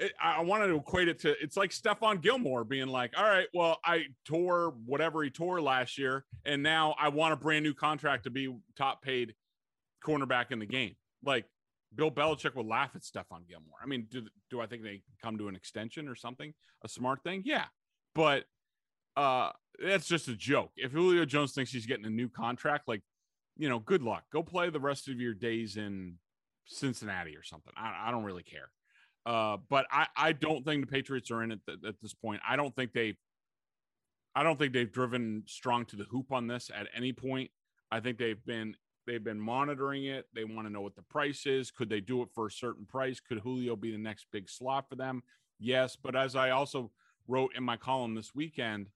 eh, 0.00 0.06
it, 0.06 0.12
I 0.22 0.42
wanted 0.42 0.68
to 0.68 0.76
equate 0.76 1.08
it 1.08 1.20
to 1.20 1.34
it's 1.42 1.56
like 1.56 1.70
Stephon 1.70 2.20
Gilmore 2.20 2.64
being 2.64 2.88
like, 2.88 3.12
all 3.16 3.24
right, 3.24 3.48
well, 3.54 3.78
I 3.84 4.04
tore 4.24 4.74
whatever 4.86 5.22
he 5.22 5.30
tore 5.30 5.60
last 5.60 5.98
year, 5.98 6.24
and 6.44 6.62
now 6.62 6.94
I 6.98 7.08
want 7.08 7.32
a 7.32 7.36
brand 7.36 7.64
new 7.64 7.74
contract 7.74 8.24
to 8.24 8.30
be 8.30 8.54
top 8.76 9.02
paid 9.02 9.34
cornerback 10.04 10.50
in 10.50 10.58
the 10.58 10.66
game. 10.66 10.96
Like 11.24 11.46
Bill 11.94 12.10
Belichick 12.10 12.54
would 12.56 12.66
laugh 12.66 12.90
at 12.94 13.02
Stephon 13.02 13.48
Gilmore. 13.48 13.78
I 13.82 13.86
mean, 13.86 14.06
do 14.10 14.26
do 14.50 14.60
I 14.60 14.66
think 14.66 14.82
they 14.82 15.02
come 15.22 15.38
to 15.38 15.48
an 15.48 15.56
extension 15.56 16.08
or 16.08 16.14
something? 16.14 16.52
A 16.84 16.88
smart 16.88 17.22
thing? 17.22 17.42
Yeah. 17.44 17.64
But 18.14 18.44
uh 19.16 19.50
that's 19.82 20.06
just 20.06 20.28
a 20.28 20.36
joke. 20.36 20.70
If 20.76 20.92
Julio 20.92 21.24
Jones 21.24 21.52
thinks 21.52 21.72
he's 21.72 21.86
getting 21.86 22.04
a 22.04 22.10
new 22.10 22.28
contract, 22.28 22.86
like, 22.86 23.02
you 23.56 23.68
know, 23.68 23.78
good 23.78 24.02
luck. 24.02 24.24
Go 24.32 24.42
play 24.42 24.70
the 24.70 24.80
rest 24.80 25.08
of 25.08 25.20
your 25.20 25.34
days 25.34 25.76
in 25.76 26.18
Cincinnati 26.66 27.36
or 27.36 27.42
something. 27.42 27.72
I, 27.76 28.08
I 28.08 28.10
don't 28.10 28.24
really 28.24 28.42
care. 28.42 28.70
Uh, 29.24 29.56
but 29.68 29.86
I, 29.90 30.06
I 30.16 30.32
don't 30.32 30.64
think 30.64 30.84
the 30.84 30.92
Patriots 30.92 31.30
are 31.30 31.42
in 31.42 31.52
it 31.52 31.60
at, 31.68 31.84
at 31.86 32.00
this 32.00 32.14
point. 32.14 32.40
I 32.48 32.56
don't 32.56 32.74
think 32.74 32.92
they 32.92 33.16
I 34.34 34.42
don't 34.42 34.58
think 34.58 34.72
they've 34.72 34.90
driven 34.90 35.42
strong 35.46 35.84
to 35.86 35.96
the 35.96 36.04
hoop 36.04 36.32
on 36.32 36.46
this 36.46 36.70
at 36.74 36.88
any 36.96 37.12
point. 37.12 37.50
I 37.90 38.00
think 38.00 38.18
they've 38.18 38.42
been 38.44 38.74
they've 39.06 39.22
been 39.22 39.40
monitoring 39.40 40.04
it. 40.04 40.26
They 40.34 40.44
want 40.44 40.66
to 40.66 40.72
know 40.72 40.80
what 40.80 40.96
the 40.96 41.02
price 41.02 41.44
is. 41.46 41.70
Could 41.70 41.90
they 41.90 42.00
do 42.00 42.22
it 42.22 42.28
for 42.34 42.46
a 42.46 42.50
certain 42.50 42.86
price? 42.86 43.20
Could 43.20 43.40
Julio 43.40 43.76
be 43.76 43.92
the 43.92 43.98
next 43.98 44.26
big 44.32 44.48
slot 44.48 44.88
for 44.88 44.96
them? 44.96 45.22
Yes, 45.58 45.96
but 45.96 46.16
as 46.16 46.34
I 46.34 46.50
also 46.50 46.90
wrote 47.28 47.52
in 47.56 47.62
my 47.62 47.76
column 47.76 48.14
this 48.14 48.34
weekend, 48.34 48.88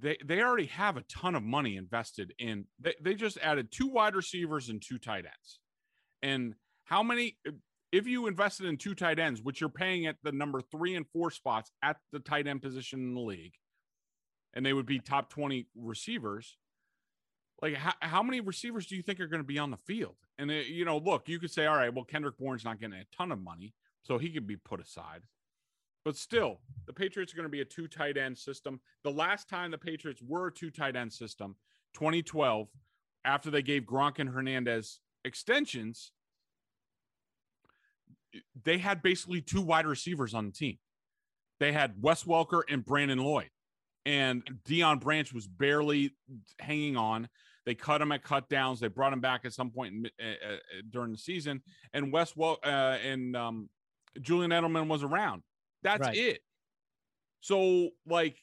they 0.00 0.16
they 0.24 0.40
already 0.40 0.66
have 0.66 0.96
a 0.96 1.02
ton 1.02 1.34
of 1.34 1.42
money 1.42 1.76
invested 1.76 2.32
in. 2.38 2.66
They 2.80 2.94
they 3.00 3.14
just 3.14 3.38
added 3.38 3.70
two 3.70 3.88
wide 3.88 4.14
receivers 4.14 4.68
and 4.68 4.82
two 4.82 4.98
tight 4.98 5.24
ends. 5.24 5.60
And 6.22 6.54
how 6.84 7.02
many 7.02 7.36
if 7.92 8.06
you 8.06 8.26
invested 8.26 8.66
in 8.66 8.76
two 8.76 8.94
tight 8.94 9.18
ends, 9.18 9.42
which 9.42 9.60
you're 9.60 9.70
paying 9.70 10.06
at 10.06 10.16
the 10.22 10.32
number 10.32 10.60
three 10.60 10.94
and 10.94 11.06
four 11.12 11.30
spots 11.30 11.70
at 11.82 11.96
the 12.12 12.18
tight 12.18 12.46
end 12.46 12.62
position 12.62 13.00
in 13.00 13.14
the 13.14 13.20
league, 13.20 13.54
and 14.54 14.64
they 14.64 14.72
would 14.72 14.86
be 14.86 14.98
top 14.98 15.30
20 15.30 15.66
receivers, 15.74 16.58
like 17.62 17.74
how, 17.74 17.94
how 18.00 18.22
many 18.22 18.40
receivers 18.40 18.86
do 18.86 18.96
you 18.96 19.02
think 19.02 19.20
are 19.20 19.26
going 19.26 19.42
to 19.42 19.46
be 19.46 19.58
on 19.58 19.70
the 19.70 19.78
field? 19.78 20.16
And, 20.38 20.50
it, 20.50 20.66
you 20.66 20.84
know, 20.84 20.98
look, 20.98 21.28
you 21.28 21.38
could 21.38 21.50
say, 21.50 21.66
all 21.66 21.76
right, 21.76 21.92
well, 21.92 22.04
Kendrick 22.04 22.38
Bourne's 22.38 22.64
not 22.64 22.78
getting 22.78 22.98
a 22.98 23.04
ton 23.16 23.32
of 23.32 23.40
money, 23.40 23.74
so 24.02 24.18
he 24.18 24.30
could 24.30 24.46
be 24.46 24.56
put 24.56 24.80
aside. 24.80 25.22
But 26.04 26.16
still, 26.16 26.60
the 26.86 26.92
Patriots 26.92 27.32
are 27.32 27.36
going 27.36 27.44
to 27.44 27.50
be 27.50 27.60
a 27.60 27.66
two 27.66 27.88
tight 27.88 28.16
end 28.16 28.38
system. 28.38 28.80
The 29.04 29.10
last 29.10 29.48
time 29.48 29.70
the 29.70 29.78
Patriots 29.78 30.22
were 30.26 30.48
a 30.48 30.52
two 30.52 30.70
tight 30.70 30.96
end 30.96 31.12
system, 31.12 31.56
2012, 31.94 32.68
after 33.24 33.50
they 33.50 33.62
gave 33.62 33.82
Gronk 33.82 34.18
and 34.18 34.30
Hernandez 34.30 35.00
extensions, 35.24 36.12
they 38.64 38.78
had 38.78 39.02
basically 39.02 39.40
two 39.40 39.60
wide 39.60 39.86
receivers 39.86 40.34
on 40.34 40.46
the 40.46 40.52
team. 40.52 40.78
They 41.60 41.72
had 41.72 41.94
Wes 42.00 42.24
Welker 42.24 42.62
and 42.68 42.84
Brandon 42.84 43.18
Lloyd, 43.18 43.50
and 44.06 44.42
Deion 44.66 45.00
Branch 45.00 45.32
was 45.32 45.46
barely 45.46 46.14
hanging 46.60 46.96
on. 46.96 47.28
They 47.66 47.74
cut 47.74 48.00
him 48.00 48.12
at 48.12 48.22
cut 48.22 48.48
downs. 48.48 48.80
They 48.80 48.88
brought 48.88 49.12
him 49.12 49.20
back 49.20 49.44
at 49.44 49.52
some 49.52 49.70
point 49.70 49.94
in, 49.94 50.06
uh, 50.18 50.56
during 50.88 51.12
the 51.12 51.18
season, 51.18 51.62
and 51.92 52.12
Wes 52.12 52.36
well 52.36 52.58
uh, 52.64 52.96
and 53.04 53.36
um, 53.36 53.68
Julian 54.20 54.52
Edelman 54.52 54.88
was 54.88 55.02
around. 55.02 55.42
That's 55.82 56.06
right. 56.06 56.16
it. 56.16 56.40
So, 57.40 57.90
like, 58.06 58.36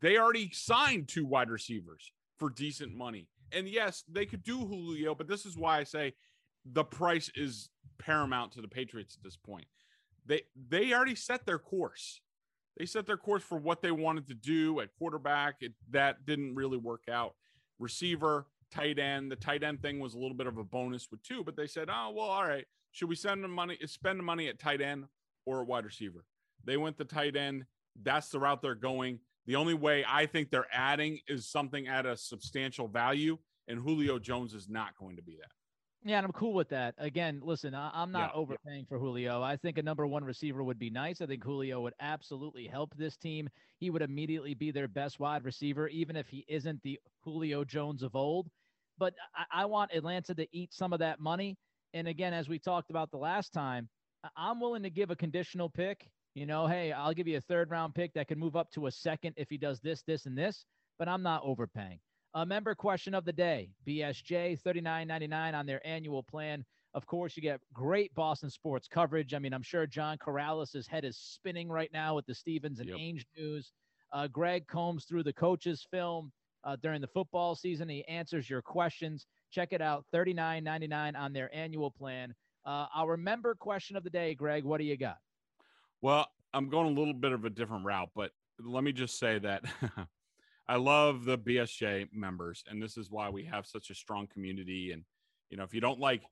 they 0.00 0.18
already 0.18 0.50
signed 0.52 1.08
two 1.08 1.24
wide 1.24 1.50
receivers 1.50 2.12
for 2.38 2.50
decent 2.50 2.94
money. 2.94 3.28
And 3.52 3.68
yes, 3.68 4.04
they 4.10 4.26
could 4.26 4.42
do 4.42 4.58
Julio, 4.58 5.14
but 5.14 5.28
this 5.28 5.44
is 5.44 5.56
why 5.56 5.78
I 5.78 5.84
say 5.84 6.14
the 6.64 6.84
price 6.84 7.30
is 7.34 7.68
paramount 7.98 8.52
to 8.52 8.60
the 8.60 8.68
Patriots 8.68 9.16
at 9.16 9.22
this 9.22 9.36
point. 9.36 9.66
They 10.24 10.42
they 10.68 10.92
already 10.92 11.14
set 11.14 11.44
their 11.46 11.58
course. 11.58 12.20
They 12.78 12.86
set 12.86 13.06
their 13.06 13.16
course 13.16 13.42
for 13.42 13.58
what 13.58 13.82
they 13.82 13.90
wanted 13.90 14.26
to 14.28 14.34
do 14.34 14.80
at 14.80 14.94
quarterback. 14.98 15.56
It, 15.60 15.72
that 15.90 16.24
didn't 16.24 16.54
really 16.54 16.78
work 16.78 17.02
out. 17.10 17.34
Receiver, 17.78 18.46
tight 18.70 18.98
end. 18.98 19.30
The 19.30 19.36
tight 19.36 19.62
end 19.62 19.82
thing 19.82 20.00
was 20.00 20.14
a 20.14 20.18
little 20.18 20.36
bit 20.36 20.46
of 20.46 20.56
a 20.56 20.64
bonus 20.64 21.08
with 21.10 21.22
two, 21.22 21.44
but 21.44 21.56
they 21.56 21.66
said, 21.66 21.88
"Oh 21.90 22.12
well, 22.14 22.26
all 22.26 22.46
right. 22.46 22.64
Should 22.92 23.08
we 23.08 23.16
send 23.16 23.42
the 23.44 23.48
money? 23.48 23.78
Spend 23.86 24.18
the 24.18 24.24
money 24.24 24.48
at 24.48 24.58
tight 24.58 24.80
end 24.80 25.04
or 25.44 25.64
wide 25.64 25.84
receiver?" 25.84 26.24
They 26.64 26.76
went 26.76 26.96
the 26.96 27.04
tight 27.04 27.36
end. 27.36 27.64
That's 28.02 28.28
the 28.28 28.40
route 28.40 28.62
they're 28.62 28.74
going. 28.74 29.20
The 29.46 29.56
only 29.56 29.74
way 29.74 30.04
I 30.08 30.26
think 30.26 30.50
they're 30.50 30.68
adding 30.72 31.18
is 31.28 31.50
something 31.50 31.88
at 31.88 32.06
a 32.06 32.16
substantial 32.16 32.86
value, 32.86 33.38
and 33.68 33.80
Julio 33.80 34.18
Jones 34.18 34.54
is 34.54 34.68
not 34.68 34.96
going 34.96 35.16
to 35.16 35.22
be 35.22 35.36
that. 35.40 35.50
Yeah, 36.04 36.16
and 36.18 36.26
I'm 36.26 36.32
cool 36.32 36.52
with 36.52 36.68
that. 36.70 36.94
Again, 36.98 37.40
listen, 37.44 37.74
I, 37.74 38.02
am 38.02 38.10
not 38.10 38.32
yeah, 38.34 38.40
overpaying 38.40 38.80
yeah. 38.80 38.88
for 38.88 38.98
Julio. 38.98 39.40
I 39.40 39.56
think 39.56 39.78
a 39.78 39.82
number 39.82 40.04
one 40.06 40.24
receiver 40.24 40.64
would 40.64 40.78
be 40.78 40.90
nice. 40.90 41.20
I 41.20 41.26
think 41.26 41.44
Julio 41.44 41.80
would 41.80 41.94
absolutely 42.00 42.66
help 42.66 42.92
this 42.96 43.16
team. 43.16 43.48
He 43.78 43.90
would 43.90 44.02
immediately 44.02 44.54
be 44.54 44.72
their 44.72 44.88
best 44.88 45.20
wide 45.20 45.44
receiver, 45.44 45.86
even 45.88 46.16
if 46.16 46.28
he 46.28 46.44
isn't 46.48 46.82
the 46.82 46.98
Julio 47.22 47.64
Jones 47.64 48.02
of 48.02 48.16
old. 48.16 48.48
But 48.98 49.14
I, 49.34 49.62
I 49.62 49.64
want 49.66 49.94
Atlanta 49.94 50.34
to 50.34 50.46
eat 50.50 50.74
some 50.74 50.92
of 50.92 50.98
that 50.98 51.20
money. 51.20 51.56
And 51.94 52.08
again, 52.08 52.34
as 52.34 52.48
we 52.48 52.58
talked 52.58 52.90
about 52.90 53.12
the 53.12 53.18
last 53.18 53.52
time, 53.52 53.88
I'm 54.36 54.60
willing 54.60 54.82
to 54.82 54.90
give 54.90 55.10
a 55.10 55.16
conditional 55.16 55.68
pick. 55.68 56.08
You 56.34 56.46
know, 56.46 56.66
hey, 56.66 56.92
I'll 56.92 57.12
give 57.12 57.28
you 57.28 57.36
a 57.36 57.42
third 57.42 57.70
round 57.70 57.94
pick 57.94 58.14
that 58.14 58.28
can 58.28 58.38
move 58.38 58.56
up 58.56 58.70
to 58.72 58.86
a 58.86 58.90
second 58.90 59.34
if 59.36 59.50
he 59.50 59.58
does 59.58 59.80
this, 59.80 60.02
this, 60.02 60.26
and 60.26 60.36
this, 60.36 60.64
but 60.98 61.08
I'm 61.08 61.22
not 61.22 61.42
overpaying. 61.44 61.98
A 62.34 62.46
member 62.46 62.74
question 62.74 63.14
of 63.14 63.26
the 63.26 63.32
day 63.32 63.68
BSJ 63.86 64.62
$39.99 64.62 65.54
on 65.54 65.66
their 65.66 65.86
annual 65.86 66.22
plan. 66.22 66.64
Of 66.94 67.06
course, 67.06 67.36
you 67.36 67.42
get 67.42 67.60
great 67.72 68.14
Boston 68.14 68.50
sports 68.50 68.88
coverage. 68.88 69.34
I 69.34 69.38
mean, 69.38 69.52
I'm 69.52 69.62
sure 69.62 69.86
John 69.86 70.16
Karalis' 70.18 70.88
head 70.88 71.04
is 71.04 71.16
spinning 71.16 71.68
right 71.68 71.90
now 71.92 72.14
with 72.14 72.26
the 72.26 72.34
Stevens 72.34 72.80
and 72.80 72.88
yep. 72.88 72.98
Ainge 72.98 73.24
news. 73.36 73.72
Uh, 74.12 74.26
Greg 74.26 74.66
combs 74.66 75.04
through 75.04 75.22
the 75.22 75.32
coaches' 75.32 75.86
film 75.90 76.32
uh, 76.64 76.76
during 76.82 77.00
the 77.00 77.06
football 77.06 77.54
season. 77.54 77.88
He 77.88 78.04
answers 78.04 78.48
your 78.48 78.62
questions. 78.62 79.26
Check 79.50 79.72
it 79.72 79.80
out 79.80 80.04
$39.99 80.14 81.16
on 81.16 81.32
their 81.32 81.54
annual 81.54 81.90
plan. 81.90 82.34
Uh, 82.64 82.86
our 82.94 83.16
member 83.16 83.54
question 83.54 83.96
of 83.96 84.04
the 84.04 84.10
day, 84.10 84.34
Greg, 84.34 84.64
what 84.64 84.78
do 84.78 84.84
you 84.84 84.96
got? 84.96 85.16
Well, 86.02 86.26
I'm 86.52 86.68
going 86.68 86.88
a 86.88 86.98
little 86.98 87.14
bit 87.14 87.32
of 87.32 87.44
a 87.44 87.50
different 87.50 87.84
route, 87.84 88.10
but 88.14 88.32
let 88.60 88.82
me 88.82 88.92
just 88.92 89.18
say 89.18 89.38
that 89.38 89.64
I 90.68 90.76
love 90.76 91.24
the 91.24 91.38
BSJ 91.38 92.08
members, 92.12 92.64
and 92.68 92.82
this 92.82 92.96
is 92.96 93.08
why 93.08 93.30
we 93.30 93.44
have 93.44 93.66
such 93.66 93.88
a 93.90 93.94
strong 93.94 94.26
community. 94.26 94.90
And 94.90 95.04
you 95.48 95.56
know, 95.56 95.62
if 95.62 95.72
you 95.72 95.80
don't 95.80 96.00
like 96.00 96.22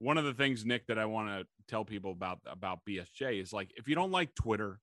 one 0.00 0.18
of 0.18 0.24
the 0.24 0.34
things, 0.34 0.64
Nick, 0.64 0.86
that 0.88 0.98
I 0.98 1.06
want 1.06 1.28
to 1.28 1.46
tell 1.68 1.84
people 1.84 2.10
about 2.10 2.40
about 2.44 2.80
BSJ 2.88 3.40
is 3.40 3.52
like 3.52 3.70
if 3.76 3.86
you 3.86 3.94
don't 3.94 4.10
like 4.10 4.34
Twitter, 4.34 4.80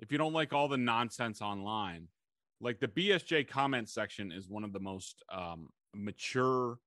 if 0.00 0.12
you 0.12 0.18
don't 0.18 0.34
like 0.34 0.52
all 0.52 0.68
the 0.68 0.76
nonsense 0.76 1.40
online, 1.40 2.08
like 2.60 2.80
the 2.80 2.88
BSJ 2.88 3.48
comment 3.48 3.88
section 3.88 4.32
is 4.32 4.48
one 4.48 4.64
of 4.64 4.74
the 4.74 4.80
most 4.80 5.22
um, 5.32 5.68
mature, 5.94 6.78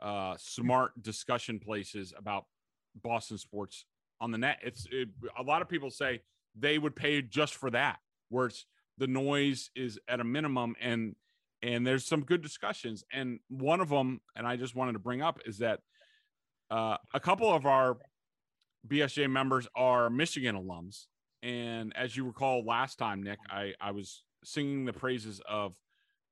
uh, 0.00 0.36
smart 0.38 1.02
discussion 1.02 1.58
places 1.58 2.14
about 2.16 2.44
Boston 3.02 3.36
sports 3.38 3.84
on 4.20 4.30
the 4.30 4.38
net. 4.38 4.58
It's 4.62 4.86
it, 4.92 5.08
a 5.36 5.42
lot 5.42 5.60
of 5.60 5.68
people 5.68 5.90
say 5.90 6.20
they 6.58 6.78
would 6.78 6.96
pay 6.96 7.22
just 7.22 7.54
for 7.54 7.70
that, 7.70 7.98
where 8.28 8.46
it's 8.46 8.66
the 8.98 9.06
noise 9.06 9.70
is 9.74 9.98
at 10.08 10.20
a 10.20 10.24
minimum 10.24 10.74
and 10.80 11.14
and 11.62 11.86
there's 11.86 12.04
some 12.06 12.22
good 12.22 12.42
discussions 12.42 13.04
and 13.12 13.40
one 13.48 13.80
of 13.80 13.88
them 13.88 14.20
and 14.34 14.46
i 14.46 14.56
just 14.56 14.74
wanted 14.74 14.92
to 14.92 14.98
bring 14.98 15.22
up 15.22 15.40
is 15.46 15.58
that 15.58 15.80
uh, 16.70 16.96
a 17.14 17.20
couple 17.20 17.52
of 17.52 17.66
our 17.66 17.96
bsj 18.86 19.30
members 19.30 19.66
are 19.74 20.10
michigan 20.10 20.56
alums 20.56 21.06
and 21.42 21.94
as 21.96 22.16
you 22.16 22.24
recall 22.24 22.64
last 22.64 22.98
time 22.98 23.22
nick 23.22 23.38
i 23.50 23.72
i 23.80 23.90
was 23.90 24.22
singing 24.44 24.84
the 24.84 24.92
praises 24.92 25.40
of 25.48 25.74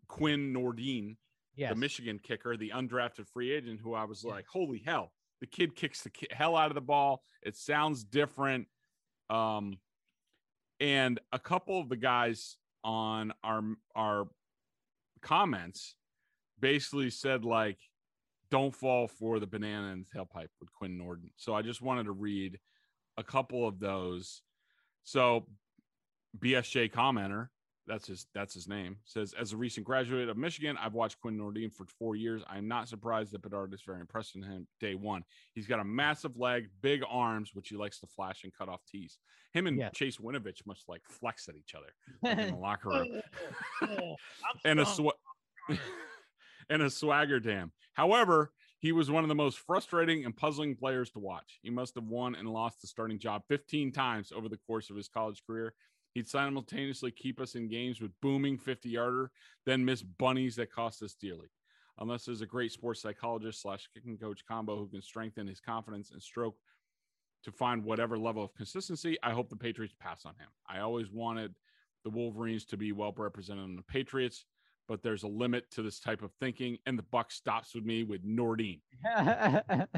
quinn 0.08 0.52
Nordin, 0.52 1.16
yes. 1.56 1.70
the 1.70 1.76
michigan 1.76 2.18
kicker 2.22 2.56
the 2.56 2.72
undrafted 2.74 3.28
free 3.28 3.52
agent 3.52 3.80
who 3.82 3.94
i 3.94 4.04
was 4.04 4.22
yes. 4.24 4.30
like 4.30 4.46
holy 4.50 4.82
hell 4.84 5.12
the 5.40 5.46
kid 5.46 5.74
kicks 5.74 6.02
the 6.02 6.10
hell 6.30 6.56
out 6.56 6.70
of 6.70 6.74
the 6.74 6.80
ball 6.80 7.22
it 7.42 7.56
sounds 7.56 8.04
different 8.04 8.66
um 9.30 9.78
and 10.80 11.20
a 11.32 11.38
couple 11.38 11.80
of 11.80 11.88
the 11.88 11.96
guys 11.96 12.56
on 12.82 13.32
our 13.42 13.62
our 13.94 14.28
comments 15.22 15.94
basically 16.60 17.10
said 17.10 17.44
like 17.44 17.78
don't 18.50 18.74
fall 18.74 19.08
for 19.08 19.40
the 19.40 19.46
banana 19.46 19.92
and 19.92 20.06
tailpipe 20.14 20.48
with 20.60 20.70
quinn 20.72 20.98
nordin 20.98 21.30
so 21.36 21.54
i 21.54 21.62
just 21.62 21.80
wanted 21.80 22.04
to 22.04 22.12
read 22.12 22.58
a 23.16 23.22
couple 23.22 23.66
of 23.66 23.78
those. 23.78 24.42
So 25.04 25.46
bsj 26.38 26.90
commenter 26.90 27.48
that's 27.86 28.06
his 28.06 28.26
that's 28.34 28.54
his 28.54 28.66
name. 28.68 28.96
Says 29.04 29.34
as 29.38 29.52
a 29.52 29.56
recent 29.56 29.86
graduate 29.86 30.28
of 30.28 30.36
Michigan, 30.36 30.76
I've 30.80 30.94
watched 30.94 31.20
Quinn 31.20 31.38
Nordin 31.38 31.72
for 31.72 31.84
four 31.98 32.16
years. 32.16 32.42
I'm 32.48 32.66
not 32.68 32.88
surprised 32.88 33.32
that 33.32 33.42
Bedard 33.42 33.74
is 33.74 33.82
very 33.82 34.00
impressed 34.00 34.36
in 34.36 34.42
him 34.42 34.66
day 34.80 34.94
one. 34.94 35.22
He's 35.54 35.66
got 35.66 35.80
a 35.80 35.84
massive 35.84 36.36
leg, 36.38 36.68
big 36.82 37.02
arms, 37.08 37.50
which 37.54 37.68
he 37.68 37.76
likes 37.76 38.00
to 38.00 38.06
flash 38.06 38.44
and 38.44 38.52
cut 38.52 38.68
off 38.68 38.80
tees. 38.90 39.18
Him 39.52 39.66
and. 39.66 39.78
Chase 39.94 40.16
Winovich 40.16 40.66
must 40.66 40.88
like 40.88 41.02
flex 41.08 41.48
at 41.48 41.56
each 41.56 41.74
other 41.74 41.92
like 42.22 42.38
in 42.38 42.54
the 42.54 42.56
locker 42.60 42.88
room. 42.88 43.20
And 44.64 44.80
a 44.80 44.86
strong. 44.86 45.12
sw- 45.70 45.78
and 46.70 46.82
a 46.82 46.90
swagger 46.90 47.40
dam. 47.40 47.72
However, 47.92 48.52
he 48.78 48.92
was 48.92 49.10
one 49.10 49.24
of 49.24 49.28
the 49.28 49.34
most 49.34 49.58
frustrating 49.60 50.24
and 50.24 50.36
puzzling 50.36 50.76
players 50.76 51.10
to 51.12 51.18
watch. 51.18 51.58
He 51.62 51.70
must 51.70 51.94
have 51.94 52.04
won 52.04 52.34
and 52.34 52.48
lost 52.48 52.80
the 52.80 52.86
starting 52.86 53.18
job 53.18 53.42
15 53.48 53.92
times 53.92 54.32
over 54.34 54.48
the 54.48 54.58
course 54.58 54.90
of 54.90 54.96
his 54.96 55.08
college 55.08 55.42
career. 55.46 55.74
He'd 56.14 56.28
simultaneously 56.28 57.10
keep 57.10 57.40
us 57.40 57.56
in 57.56 57.68
games 57.68 58.00
with 58.00 58.12
booming 58.22 58.56
50 58.56 58.88
yarder, 58.88 59.30
then 59.66 59.84
miss 59.84 60.02
bunnies 60.02 60.56
that 60.56 60.72
cost 60.72 61.02
us 61.02 61.14
dearly. 61.14 61.48
Unless 61.98 62.24
there's 62.24 62.40
a 62.40 62.46
great 62.46 62.72
sports 62.72 63.02
psychologist 63.02 63.62
slash 63.62 63.88
kicking 63.92 64.16
coach 64.16 64.44
combo 64.46 64.76
who 64.76 64.88
can 64.88 65.02
strengthen 65.02 65.46
his 65.46 65.60
confidence 65.60 66.12
and 66.12 66.22
stroke 66.22 66.56
to 67.42 67.50
find 67.52 67.84
whatever 67.84 68.16
level 68.16 68.44
of 68.44 68.54
consistency, 68.54 69.16
I 69.22 69.32
hope 69.32 69.48
the 69.48 69.56
Patriots 69.56 69.94
pass 69.98 70.24
on 70.24 70.34
him. 70.38 70.48
I 70.68 70.80
always 70.80 71.10
wanted 71.10 71.54
the 72.04 72.10
Wolverines 72.10 72.64
to 72.66 72.76
be 72.76 72.92
well 72.92 73.12
represented 73.16 73.64
on 73.64 73.76
the 73.76 73.82
Patriots, 73.82 74.44
but 74.86 75.02
there's 75.02 75.24
a 75.24 75.28
limit 75.28 75.70
to 75.72 75.82
this 75.82 75.98
type 75.98 76.22
of 76.22 76.32
thinking, 76.40 76.78
and 76.86 76.98
the 76.98 77.04
buck 77.04 77.32
stops 77.32 77.74
with 77.74 77.84
me 77.84 78.04
with 78.04 78.24
Nordin. 78.24 78.80
the 79.02 79.88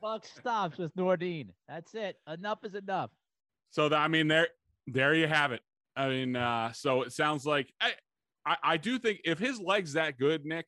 buck 0.00 0.24
stops 0.24 0.78
with 0.78 0.94
Nordin. 0.94 1.48
That's 1.68 1.94
it. 1.94 2.16
Enough 2.28 2.64
is 2.64 2.74
enough. 2.74 3.10
So 3.70 3.88
that, 3.88 3.98
I 3.98 4.08
mean, 4.08 4.28
there, 4.28 4.48
there 4.92 5.14
you 5.14 5.26
have 5.26 5.52
it. 5.52 5.60
I 5.96 6.08
mean, 6.08 6.36
uh, 6.36 6.72
so 6.72 7.02
it 7.02 7.12
sounds 7.12 7.44
like 7.44 7.72
I, 7.80 7.92
I, 8.46 8.56
I 8.62 8.76
do 8.76 8.98
think 8.98 9.20
if 9.24 9.38
his 9.38 9.60
leg's 9.60 9.94
that 9.94 10.18
good, 10.18 10.44
Nick, 10.44 10.66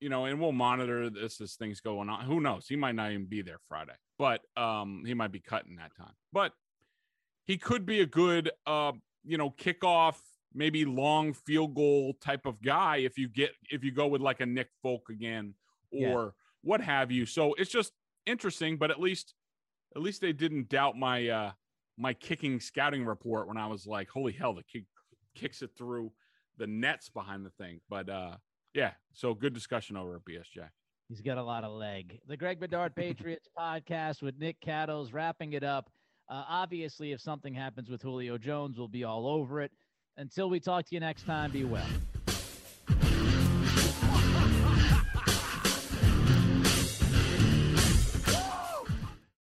you 0.00 0.08
know, 0.08 0.24
and 0.26 0.40
we'll 0.40 0.52
monitor 0.52 1.08
this 1.10 1.40
as 1.40 1.54
things 1.54 1.80
going 1.80 2.08
on. 2.08 2.24
Who 2.24 2.40
knows? 2.40 2.66
He 2.68 2.76
might 2.76 2.94
not 2.94 3.10
even 3.12 3.26
be 3.26 3.42
there 3.42 3.58
Friday, 3.68 3.94
but 4.18 4.40
um, 4.56 5.02
he 5.06 5.14
might 5.14 5.32
be 5.32 5.40
cutting 5.40 5.76
that 5.76 5.92
time. 5.96 6.12
But 6.32 6.52
he 7.46 7.56
could 7.56 7.86
be 7.86 8.00
a 8.00 8.06
good, 8.06 8.50
uh, 8.66 8.92
you 9.24 9.38
know, 9.38 9.50
kickoff, 9.50 10.16
maybe 10.52 10.84
long 10.84 11.32
field 11.32 11.74
goal 11.74 12.14
type 12.20 12.44
of 12.46 12.60
guy 12.62 12.96
if 12.98 13.16
you 13.16 13.28
get 13.28 13.50
if 13.70 13.84
you 13.84 13.92
go 13.92 14.06
with 14.06 14.20
like 14.20 14.40
a 14.40 14.46
Nick 14.46 14.68
Folk 14.82 15.08
again 15.10 15.54
Yeah. 15.92 16.08
or 16.12 16.34
what 16.62 16.80
have 16.80 17.10
you. 17.10 17.24
So 17.26 17.54
it's 17.54 17.70
just 17.70 17.92
interesting, 18.26 18.76
but 18.76 18.90
at 18.90 19.00
least 19.00 19.34
at 19.94 20.02
least 20.02 20.20
they 20.20 20.32
didn't 20.32 20.68
doubt 20.68 20.96
my 20.98 21.28
uh 21.28 21.52
my 21.98 22.12
kicking 22.14 22.60
scouting 22.60 23.04
report 23.04 23.48
when 23.48 23.56
I 23.56 23.66
was 23.66 23.86
like, 23.86 24.08
holy 24.08 24.32
hell, 24.32 24.54
the 24.54 24.62
kick 24.64 24.84
kicks 25.34 25.62
it 25.62 25.70
through 25.76 26.12
the 26.58 26.66
nets 26.66 27.08
behind 27.08 27.44
the 27.44 27.50
thing. 27.50 27.80
But 27.88 28.08
uh 28.08 28.36
yeah, 28.74 28.92
so 29.14 29.32
good 29.34 29.54
discussion 29.54 29.96
over 29.96 30.16
at 30.16 30.24
BSJ. 30.24 30.68
He's 31.08 31.20
got 31.20 31.38
a 31.38 31.42
lot 31.42 31.64
of 31.64 31.72
leg. 31.72 32.20
The 32.26 32.36
Greg 32.36 32.60
Bedard 32.60 32.94
Patriots 32.96 33.48
podcast 33.58 34.22
with 34.22 34.38
Nick 34.38 34.60
Cattles 34.60 35.12
wrapping 35.12 35.54
it 35.54 35.64
up. 35.64 35.88
Uh, 36.28 36.42
obviously, 36.48 37.12
if 37.12 37.20
something 37.20 37.54
happens 37.54 37.88
with 37.88 38.02
Julio 38.02 38.36
Jones, 38.36 38.76
we'll 38.76 38.88
be 38.88 39.04
all 39.04 39.26
over 39.28 39.62
it. 39.62 39.70
Until 40.16 40.50
we 40.50 40.58
talk 40.58 40.84
to 40.86 40.94
you 40.94 41.00
next 41.00 41.24
time, 41.24 41.52
be 41.52 41.64
well. 41.64 41.86